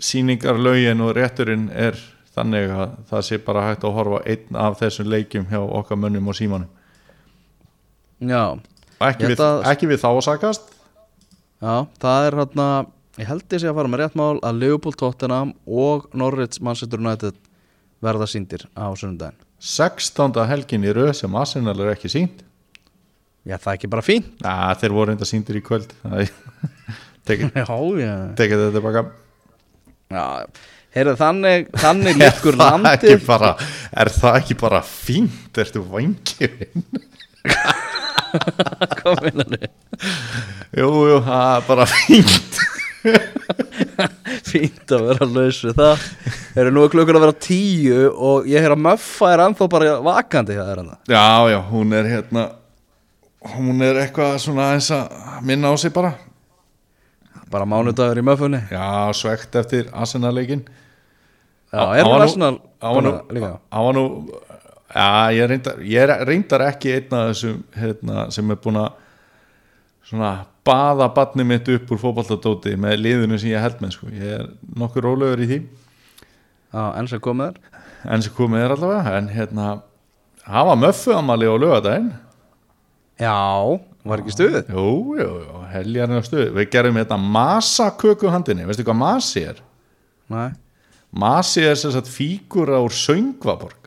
[0.00, 1.98] sýningarlaugin og rétturinn er
[2.34, 6.32] þannig að það sé bara hægt að horfa einn af þessum leikjum hjá okkar mönnum
[6.32, 6.70] og símanum.
[8.24, 8.56] Já,
[9.04, 10.72] ekki, við, að- ekki við þá að sakast.
[11.62, 12.68] Já, það er hérna
[13.20, 17.36] Ég held sé að fara með rétt mál að Liverpool Tottenham og Norwich Manchester United
[18.04, 19.38] verða síndir á sunnudaginn.
[19.64, 20.34] 16.
[20.50, 22.42] helgin í röð sem Arsenal er ekki sínt
[23.44, 25.92] Já, það er ekki bara fín Na, þeir voru enda síndir í kvöld.
[26.02, 26.34] Það er-
[27.28, 29.02] tekið þetta tilbaka.
[30.12, 30.24] Já,
[30.96, 33.22] heyrðu þannig þannig líkur það, landið.
[33.28, 33.52] bara,
[34.02, 35.60] er það ekki bara fínt?
[35.64, 36.84] Ertu vangirinn
[38.98, 39.66] Hvað meinar þið?
[40.80, 42.58] jú, jú, það er bara fínt
[44.50, 46.04] Fínt að vera laus við það.
[46.54, 49.96] Heyrðu, nú er klukkur að vera tíu og ég heyr að Möffa er ennþá bara
[50.04, 52.44] vakandi það er hann já, já, hún er hérna
[53.54, 55.10] hún er eitthvað svona eins að
[55.44, 56.14] minna á sig bara.
[57.52, 58.62] Bara mánudagur í Möffunni.
[58.72, 60.64] Já, svegt eftir Arsenal-leikin
[61.74, 62.60] Já, er hún Arsenal
[63.34, 63.58] líka?
[63.68, 64.04] á var nú
[64.94, 68.90] já, ég reyndar, ég reyndar ekki einn af þessum hérna, sem er búin að
[70.06, 70.32] svona
[70.64, 74.10] baða badni mitt upp úr fótballtadóti með liðinu sem ég held með sko.
[74.12, 74.46] ég er
[74.80, 75.58] nokkur rólegur í því.
[76.74, 77.82] Já, enn sem komið er.
[78.04, 79.68] Enn sem komið er allavega en hérna,
[80.44, 82.12] hafa möffu amali á lögadaginn
[83.20, 84.72] Já, var ekki stuðið?
[84.74, 84.88] jú,
[85.20, 86.48] jú, jú, heljarinn á stuð.
[86.56, 88.66] Við gerum hérna masa köku handinni.
[88.66, 89.60] Veistu hvað masi er?
[90.32, 90.50] Nei.
[91.14, 93.84] Masi er sem sagt fígura úr söngvaborg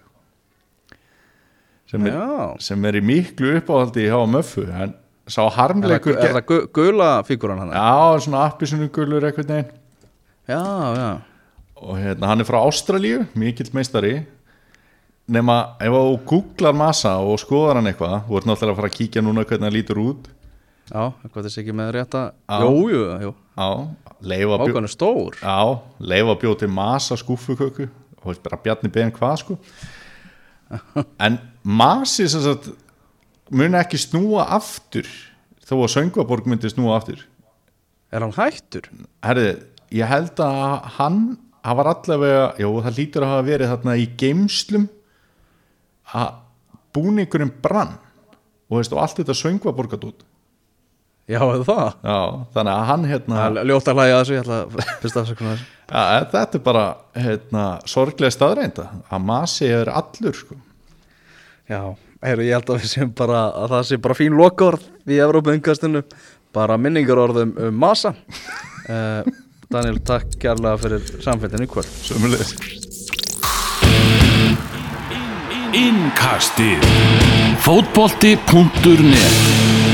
[1.88, 2.16] sem er,
[2.60, 4.94] sem er í miklu uppáhaldi í hafa möffu en
[5.28, 7.72] sá er það, harmleikur er það gu- gula fígúran hann?
[7.76, 9.76] já, svona appisinu gulur eitthvað neginn
[10.48, 10.64] Já,
[10.96, 11.10] já.
[11.84, 14.14] Og hérna, hann er frá Ástralíu, mikill meistari.
[15.28, 18.96] Nema ef þú googlar massa og skoðar hann eitthvað þú ert náttúrulega að fara að
[18.96, 20.30] kíkja núna hvernig hann lítur út.
[20.88, 22.62] Já, eitthvað þessi ekki með rétta Já.
[22.64, 23.02] Jú, jú,
[24.72, 25.36] Ákvæmlega stór.
[25.44, 25.60] Já,
[26.00, 27.90] leifa bjó til massa skúfuköku
[28.24, 29.60] og bara bjarni beðin hvað sko.
[31.28, 32.72] En massi sem sagt
[33.50, 35.08] mun ekki snúa aftur
[35.68, 37.26] þó að Söngvaborg myndi snúa aftur.
[38.12, 38.88] Er hann hættur?
[39.24, 39.50] herði,
[39.92, 41.22] ég held að hann
[41.68, 44.88] hann var allavega, jú það lítur að hafa verið þarna í geimslum
[46.16, 46.38] að
[46.96, 47.98] búningurinn brann.
[48.68, 50.24] Og veist og allt þetta söngva borgat út.
[51.28, 52.20] Já, eða það já,
[52.56, 55.74] þannig að hann hérna er ljótt að hlæja þessu, ég ætla að fyrst afsakna þessu.
[55.88, 56.86] Ja, þetta er bara
[57.16, 60.58] hérna, sorglega staðreinda að masi er allur sko.
[61.68, 61.80] Já,
[62.26, 66.04] heyrðu, ég held að við séum bara að það sé bara fín lokaorð í Evrópa-umkastinu
[66.56, 68.14] bara minningarorðum um masa.
[68.88, 69.22] Uh,
[69.74, 71.92] Daniel, takk kærlega fyrir samfélginu í kvöld.
[72.08, 72.52] Sömulegis.
[75.78, 76.88] Innkastið.
[77.66, 79.87] Fótbolti.net